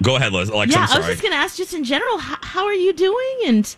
go 0.01 0.15
ahead, 0.15 0.33
Liz. 0.33 0.49
Lex, 0.51 0.71
yeah, 0.73 0.85
I'm 0.89 0.95
I 0.95 0.97
was 0.99 1.07
just 1.07 1.21
going 1.21 1.31
to 1.31 1.37
ask, 1.37 1.57
just 1.57 1.73
in 1.73 1.83
general, 1.83 2.17
how, 2.17 2.37
how 2.41 2.65
are 2.65 2.73
you 2.73 2.93
doing? 2.93 3.37
And 3.45 3.75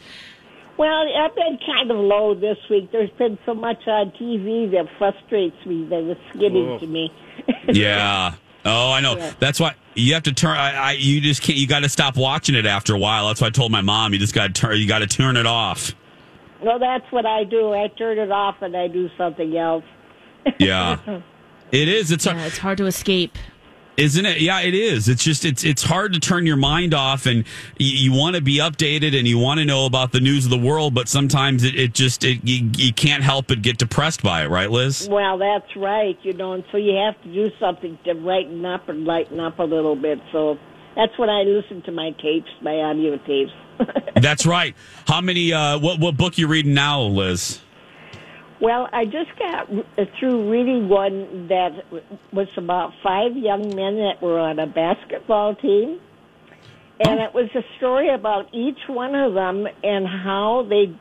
Well, 0.77 1.05
I've 1.17 1.35
been 1.35 1.59
kind 1.65 1.91
of 1.91 1.97
low 1.97 2.35
this 2.35 2.57
week. 2.69 2.91
There's 2.91 3.09
been 3.11 3.37
so 3.45 3.53
much 3.53 3.87
on 3.87 4.11
TV 4.11 4.71
that 4.71 4.87
frustrates 4.97 5.65
me 5.65 5.85
that 5.89 6.03
it's 6.11 6.39
getting 6.39 6.79
to 6.79 6.87
me. 6.87 7.11
yeah. 7.67 8.33
Oh, 8.65 8.91
I 8.91 8.99
know. 8.99 9.15
Yeah. 9.17 9.33
That's 9.39 9.59
why 9.59 9.75
you 9.95 10.13
have 10.13 10.23
to 10.23 10.33
turn. 10.33 10.57
I, 10.57 10.73
I 10.73 10.91
you 10.93 11.21
just 11.21 11.41
can't. 11.41 11.57
You 11.57 11.65
got 11.67 11.79
to 11.79 11.89
stop 11.89 12.17
watching 12.17 12.55
it 12.55 12.65
after 12.65 12.93
a 12.93 12.99
while. 12.99 13.27
That's 13.27 13.39
why 13.41 13.47
I 13.47 13.51
told 13.51 13.71
my 13.71 13.81
mom. 13.81 14.13
You 14.13 14.19
just 14.19 14.35
got 14.35 14.47
to 14.47 14.53
turn. 14.53 14.77
You 14.77 14.87
got 14.87 14.99
to 14.99 15.07
turn 15.07 15.37
it 15.37 15.45
off. 15.45 15.95
Well, 16.61 16.77
that's 16.77 17.09
what 17.11 17.25
I 17.25 17.45
do. 17.45 17.71
I 17.73 17.87
turn 17.87 18.19
it 18.19 18.31
off 18.31 18.57
and 18.61 18.75
I 18.75 18.87
do 18.89 19.09
something 19.17 19.55
else. 19.57 19.85
Yeah. 20.57 21.21
It 21.71 21.87
is. 21.87 22.11
It's 22.11 22.25
yeah, 22.25 22.45
it's 22.45 22.57
hard 22.57 22.79
to 22.79 22.87
escape. 22.87 23.37
Isn't 23.99 24.25
it? 24.25 24.39
Yeah, 24.39 24.61
it 24.61 24.73
is. 24.73 25.09
It's 25.09 25.23
just 25.23 25.45
it's 25.45 25.63
it's 25.63 25.83
hard 25.83 26.13
to 26.13 26.19
turn 26.19 26.45
your 26.45 26.57
mind 26.57 26.93
off, 26.93 27.25
and 27.25 27.45
you, 27.77 28.11
you 28.11 28.13
want 28.13 28.35
to 28.35 28.41
be 28.41 28.57
updated 28.57 29.17
and 29.17 29.27
you 29.27 29.37
want 29.37 29.59
to 29.59 29.65
know 29.65 29.85
about 29.85 30.11
the 30.11 30.19
news 30.19 30.45
of 30.45 30.51
the 30.51 30.57
world, 30.57 30.93
but 30.93 31.07
sometimes 31.07 31.63
it, 31.63 31.75
it 31.75 31.93
just 31.93 32.23
it, 32.23 32.39
you, 32.43 32.69
you 32.77 32.93
can't 32.93 33.23
help 33.23 33.47
but 33.47 33.61
get 33.61 33.77
depressed 33.77 34.23
by 34.23 34.43
it, 34.43 34.49
right, 34.49 34.71
Liz? 34.71 35.07
Well, 35.09 35.37
that's 35.37 35.75
right, 35.75 36.17
you 36.23 36.33
know, 36.33 36.53
and 36.53 36.63
so 36.71 36.77
you 36.77 36.95
have 36.95 37.21
to 37.23 37.33
do 37.33 37.49
something 37.59 37.99
to 38.05 38.15
brighten 38.15 38.65
up 38.65 38.87
and 38.89 39.05
lighten 39.05 39.39
up 39.39 39.59
a 39.59 39.63
little 39.63 39.95
bit. 39.95 40.19
So 40.31 40.57
that's 40.95 41.17
when 41.17 41.29
I 41.29 41.41
listen 41.41 41.81
to 41.83 41.91
my 41.91 42.11
tapes, 42.21 42.49
my 42.61 42.75
audio 42.75 43.17
tapes. 43.17 43.51
That's 44.15 44.45
right. 44.45 44.75
How 45.07 45.21
many? 45.21 45.53
Uh, 45.53 45.79
what 45.79 46.01
what 46.01 46.17
book 46.17 46.37
you 46.37 46.47
reading 46.47 46.73
now, 46.73 47.01
Liz? 47.01 47.61
Well, 48.61 48.89
I 48.91 49.05
just 49.05 49.31
got 49.39 49.71
uh, 49.71 50.05
through 50.19 50.51
reading 50.51 50.89
one 50.89 51.47
that 51.47 51.71
was 52.33 52.47
about 52.57 52.91
five 53.01 53.35
young 53.35 53.73
men 53.73 53.95
that 53.95 54.21
were 54.21 54.37
on 54.37 54.59
a 54.59 54.67
basketball 54.67 55.55
team. 55.55 55.99
And 56.99 57.21
it 57.21 57.33
was 57.33 57.49
a 57.55 57.63
story 57.77 58.13
about 58.13 58.53
each 58.53 58.79
one 58.89 59.15
of 59.15 59.33
them 59.33 59.65
and 59.81 60.05
how 60.05 60.67
they 60.69 60.93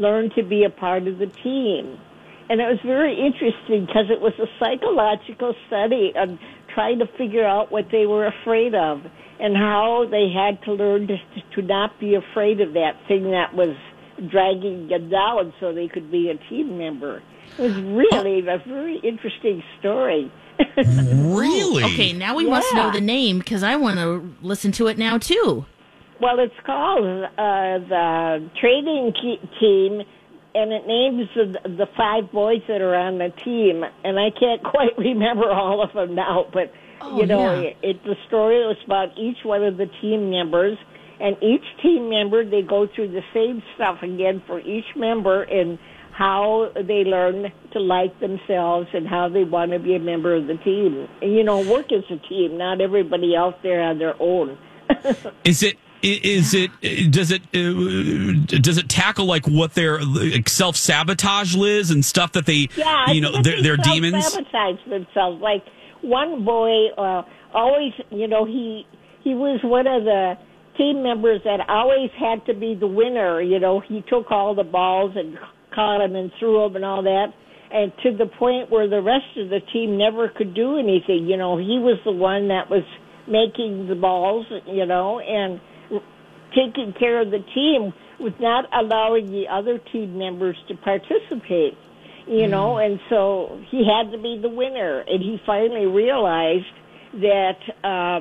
learned 0.00 0.32
to 0.36 0.42
be 0.42 0.64
a 0.64 0.70
part 0.70 1.06
of 1.06 1.18
the 1.18 1.26
team. 1.44 1.98
And 2.48 2.60
it 2.60 2.64
was 2.64 2.80
very 2.84 3.12
interesting 3.12 3.84
because 3.84 4.08
it 4.08 4.20
was 4.20 4.32
a 4.40 4.48
psychological 4.58 5.54
study 5.66 6.12
on 6.16 6.38
trying 6.74 6.98
to 7.00 7.06
figure 7.18 7.46
out 7.46 7.70
what 7.70 7.84
they 7.92 8.06
were 8.06 8.26
afraid 8.26 8.74
of 8.74 9.00
and 9.38 9.54
how 9.54 10.06
they 10.10 10.32
had 10.32 10.62
to 10.64 10.72
learn 10.72 11.08
to, 11.08 11.16
to 11.56 11.62
not 11.62 12.00
be 12.00 12.14
afraid 12.14 12.62
of 12.62 12.72
that 12.72 12.92
thing 13.06 13.32
that 13.32 13.52
was 13.54 13.76
dragging 14.30 14.88
them 14.88 15.08
down 15.10 15.52
so 15.60 15.72
they 15.72 15.88
could 15.88 16.10
be 16.10 16.30
a 16.30 16.36
team 16.48 16.78
member. 16.78 17.22
It 17.58 17.62
was 17.62 17.76
really 17.76 18.40
a 18.40 18.58
very 18.66 18.98
interesting 18.98 19.62
story. 19.80 20.30
Really? 20.76 21.84
Okay, 21.84 22.12
now 22.12 22.36
we 22.36 22.46
must 22.46 22.72
know 22.74 22.90
the 22.92 23.00
name 23.00 23.38
because 23.38 23.62
I 23.62 23.76
want 23.76 23.96
to 23.98 24.34
listen 24.42 24.70
to 24.72 24.86
it 24.88 24.98
now 24.98 25.18
too. 25.18 25.64
Well, 26.20 26.38
it's 26.38 26.54
called 26.64 27.24
uh, 27.24 27.78
the 27.88 28.50
training 28.60 29.12
ke- 29.12 29.40
team, 29.58 30.02
and 30.54 30.72
it 30.72 30.86
names 30.86 31.28
the, 31.34 31.58
the 31.68 31.86
five 31.96 32.30
boys 32.30 32.62
that 32.68 32.80
are 32.80 32.94
on 32.94 33.18
the 33.18 33.30
team. 33.44 33.84
And 34.04 34.18
I 34.18 34.30
can't 34.30 34.62
quite 34.74 34.96
remember 34.98 35.50
all 35.50 35.82
of 35.82 35.92
them 35.94 36.14
now, 36.14 36.46
but 36.52 36.72
Oh, 37.04 37.18
you 37.18 37.26
know, 37.26 37.60
yeah. 37.60 37.68
it, 37.70 37.76
it 37.82 38.04
the 38.04 38.14
story 38.28 38.64
was 38.64 38.76
about 38.84 39.18
each 39.18 39.38
one 39.44 39.64
of 39.64 39.76
the 39.76 39.86
team 40.00 40.30
members, 40.30 40.78
and 41.22 41.36
each 41.42 41.64
team 41.82 42.10
member 42.10 42.44
they 42.44 42.62
go 42.62 42.88
through 42.94 43.12
the 43.12 43.22
same 43.32 43.62
stuff 43.76 44.02
again 44.02 44.42
for 44.46 44.60
each 44.60 44.84
member 44.96 45.44
and 45.44 45.78
how 46.10 46.70
they 46.74 47.04
learn 47.04 47.50
to 47.72 47.78
like 47.80 48.18
themselves 48.20 48.88
and 48.92 49.08
how 49.08 49.28
they 49.28 49.44
want 49.44 49.70
to 49.70 49.78
be 49.78 49.94
a 49.94 49.98
member 49.98 50.34
of 50.34 50.46
the 50.46 50.56
team. 50.58 51.08
And 51.22 51.32
you 51.32 51.44
know, 51.44 51.60
work 51.60 51.86
as 51.92 52.04
a 52.10 52.18
team, 52.28 52.58
not 52.58 52.80
everybody 52.80 53.34
out 53.36 53.62
there 53.62 53.80
on 53.80 53.98
their 53.98 54.20
own. 54.20 54.58
Is 55.44 55.62
it 55.62 55.78
is 56.02 56.52
it? 56.52 56.70
Does 57.12 57.30
it? 57.30 57.42
Does 57.52 58.76
it 58.76 58.88
tackle 58.88 59.24
like 59.24 59.46
what 59.46 59.74
their 59.74 60.02
like, 60.02 60.48
self 60.48 60.76
sabotage, 60.76 61.54
Liz, 61.54 61.92
and 61.92 62.04
stuff 62.04 62.32
that 62.32 62.44
they, 62.44 62.68
Yeah, 62.76 63.12
you 63.12 63.20
know, 63.20 63.40
their, 63.40 63.62
their 63.62 63.76
demons? 63.76 64.26
sabotage 64.26 64.84
themselves. 64.88 65.40
Like 65.40 65.64
one 66.00 66.44
boy, 66.44 66.88
uh, 66.98 67.22
always, 67.54 67.92
you 68.10 68.26
know, 68.26 68.44
he 68.44 68.84
he 69.22 69.34
was 69.34 69.60
one 69.62 69.86
of 69.86 70.02
the 70.02 70.36
team 70.76 71.02
members 71.02 71.40
that 71.44 71.60
always 71.68 72.10
had 72.18 72.44
to 72.46 72.54
be 72.54 72.74
the 72.74 72.86
winner. 72.86 73.40
You 73.40 73.60
know, 73.60 73.80
he 73.80 74.02
took 74.08 74.30
all 74.30 74.54
the 74.54 74.64
balls 74.64 75.12
and 75.16 75.36
caught 75.74 75.98
them 75.98 76.16
and 76.16 76.30
threw 76.38 76.62
them 76.62 76.76
and 76.76 76.84
all 76.84 77.02
that. 77.02 77.26
And 77.72 77.92
to 78.02 78.16
the 78.16 78.26
point 78.38 78.70
where 78.70 78.88
the 78.88 79.00
rest 79.00 79.36
of 79.38 79.48
the 79.48 79.60
team 79.72 79.96
never 79.96 80.28
could 80.28 80.54
do 80.54 80.78
anything. 80.78 81.26
You 81.26 81.36
know, 81.36 81.56
he 81.56 81.78
was 81.78 81.98
the 82.04 82.12
one 82.12 82.48
that 82.48 82.68
was 82.68 82.84
making 83.26 83.88
the 83.88 83.94
balls. 83.94 84.46
You 84.66 84.86
know, 84.86 85.20
and 85.20 85.60
taking 86.54 86.94
care 86.98 87.20
of 87.20 87.30
the 87.30 87.42
team 87.54 87.92
with 88.20 88.34
not 88.40 88.66
allowing 88.72 89.30
the 89.30 89.44
other 89.50 89.78
team 89.92 90.18
members 90.18 90.56
to 90.68 90.74
participate. 90.76 91.76
You 92.26 92.46
know, 92.46 92.78
and 92.78 93.00
so 93.10 93.60
he 93.70 93.84
had 93.84 94.12
to 94.12 94.18
be 94.18 94.38
the 94.40 94.48
winner, 94.48 95.00
and 95.00 95.20
he 95.20 95.38
finally 95.44 95.86
realized 95.86 96.66
that 97.14 97.58
uh, 97.82 98.20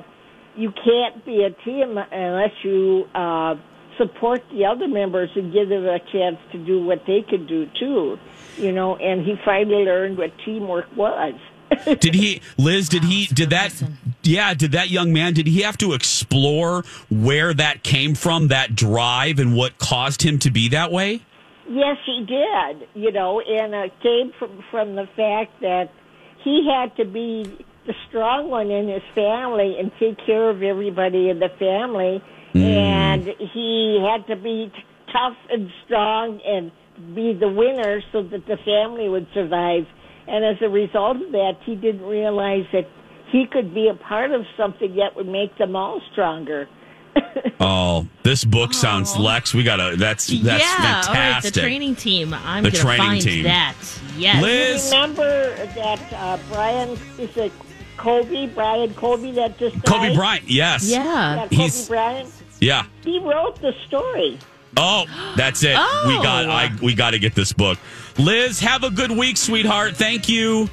you 0.56 0.72
can't 0.72 1.26
be 1.26 1.43
a 1.43 1.52
team 1.64 1.97
unless 1.97 2.52
you 2.64 3.06
uh, 3.16 3.56
support 3.97 4.43
the 4.52 4.66
other 4.66 4.88
members 4.88 5.30
and 5.36 5.54
give 5.54 5.70
them 5.70 5.86
a 5.86 5.99
chance 6.12 6.38
to 6.52 6.58
do 6.66 6.84
what 6.84 7.04
they 7.06 7.24
could 7.28 7.47
do 7.47 7.68
too. 7.80 8.18
You 8.58 8.72
know, 8.72 8.95
and 8.97 9.26
he 9.26 9.36
finally 9.45 9.86
learned 9.86 10.18
what 10.18 10.32
teamwork 10.45 10.88
was. 10.95 11.34
Did 11.86 12.16
he, 12.16 12.41
Liz? 12.58 12.89
Did 12.89 13.06
he? 13.06 13.28
Did 13.28 13.52
that? 13.52 13.82
Yeah. 14.24 14.54
Did 14.54 14.74
that 14.74 14.89
young 14.89 15.14
man? 15.14 15.34
Did 15.34 15.47
he 15.47 15.62
have 15.62 15.78
to 15.78 15.93
explore 15.93 16.84
where 17.10 17.54
that 17.54 17.84
came 17.84 18.14
from, 18.14 18.49
that 18.49 18.76
drive, 18.76 19.39
and 19.39 19.56
what 19.56 19.78
caused 19.78 20.22
him 20.22 20.38
to 20.39 20.52
be 20.52 20.68
that 20.70 20.91
way? 20.91 21.22
Yes, 21.70 21.97
he 22.06 22.26
did. 22.26 22.89
You 22.93 23.14
know, 23.14 23.39
and 23.39 23.74
it 23.74 23.93
came 24.02 24.34
from 24.38 24.64
from 24.70 24.95
the 24.95 25.08
fact 25.16 25.62
that 25.62 25.91
he 26.43 26.70
had 26.70 26.95
to 26.97 27.06
be 27.06 27.66
the 27.88 27.94
strong 28.10 28.50
one 28.50 28.70
in 28.70 28.88
his 28.88 29.02
family 29.16 29.78
and 29.80 29.92
take 30.00 30.18
care 30.26 30.50
of 30.50 30.62
everybody 30.64 31.30
in 31.30 31.40
the 31.40 31.50
family, 31.60 32.22
and 32.54 33.24
he 33.54 34.06
had 34.08 34.28
to 34.28 34.36
be 34.42 34.72
t- 34.74 34.84
tough 35.12 35.38
and 35.50 35.70
strong 35.86 36.40
and 36.46 36.72
be 37.16 37.34
the 37.34 37.50
winner 37.50 38.02
so 38.12 38.22
that 38.24 38.46
the 38.46 38.58
family 38.66 39.10
would 39.10 39.28
survive. 39.34 39.86
And 40.28 40.46
as 40.46 40.58
a 40.62 40.70
result 40.70 41.18
of 41.18 41.32
that, 41.32 41.54
he 41.66 41.76
didn't 41.76 42.06
realize 42.06 42.66
that 42.74 42.88
he 43.32 43.46
could 43.52 43.74
be 43.74 43.88
a 43.88 43.96
part 43.96 44.32
of 44.32 44.42
something 44.58 44.96
that 44.98 45.16
would 45.16 45.28
make 45.28 45.58
them 45.58 45.76
all 45.76 46.02
stronger. 46.12 46.68
Oh, 47.64 48.08
this 48.24 48.44
book 48.44 48.74
sounds 48.74 49.16
Lex. 49.18 49.54
We 49.54 49.62
gotta. 49.64 49.96
That's 49.96 50.26
that's 50.28 50.64
yeah, 50.64 50.78
all 50.80 50.86
right, 50.96 51.06
fantastic. 51.06 51.54
the 51.54 51.62
training 51.62 51.96
team. 51.96 52.34
I'm 52.34 52.64
The 52.64 52.72
gonna 52.72 52.84
training 52.84 53.06
find 53.06 53.22
team. 53.22 53.44
that. 53.44 53.76
Yes. 54.18 54.42
Liz, 54.42 54.92
Remember 54.92 55.56
that 55.76 56.14
uh, 56.14 56.40
Brian 56.52 56.90
is 57.20 57.38
it 57.38 57.52
Kobe? 58.02 58.47
Brian 58.47 58.93
Kobe 58.95 59.32
that 59.34 59.58
just 59.60 59.76
died? 59.76 59.86
Kobe 59.86 60.16
Bryant. 60.16 60.49
Yes. 60.49 60.84
Yeah, 60.89 61.04
Yeah. 61.36 61.41
Kobe 61.43 61.56
He's- 61.56 61.88
Bryant. 61.88 62.30
Yeah. 62.60 62.84
He 63.04 63.20
wrote 63.20 63.60
the 63.62 63.74
story. 63.88 64.38
Oh, 64.78 65.06
that's 65.36 65.64
it. 65.64 65.76
Oh. 65.78 66.06
We 66.08 66.16
got. 66.24 66.49
I. 66.49 66.72
We 66.82 66.93
got 66.95 67.12
to 67.12 67.20
get 67.20 67.36
this 67.36 67.52
book. 67.54 67.78
Liz, 68.18 68.60
have 68.62 68.84
a 68.84 68.89
good 68.89 69.12
week, 69.12 69.36
sweetheart. 69.38 69.95
Thank 69.97 70.30
you. 70.30 70.70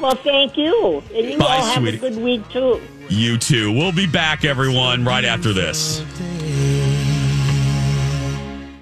Well, 0.00 0.14
thank 0.16 0.56
you, 0.56 1.02
and 1.14 1.30
you 1.30 1.38
Bye, 1.38 1.56
all 1.58 1.64
have 1.66 1.76
sweetie. 1.82 1.96
a 1.98 2.00
good 2.00 2.16
week 2.16 2.48
too. 2.50 2.80
You 3.08 3.36
too. 3.38 3.70
We'll 3.72 3.92
be 3.92 4.06
back, 4.06 4.44
everyone, 4.44 5.04
right 5.04 5.24
after 5.24 5.52
this. 5.52 6.02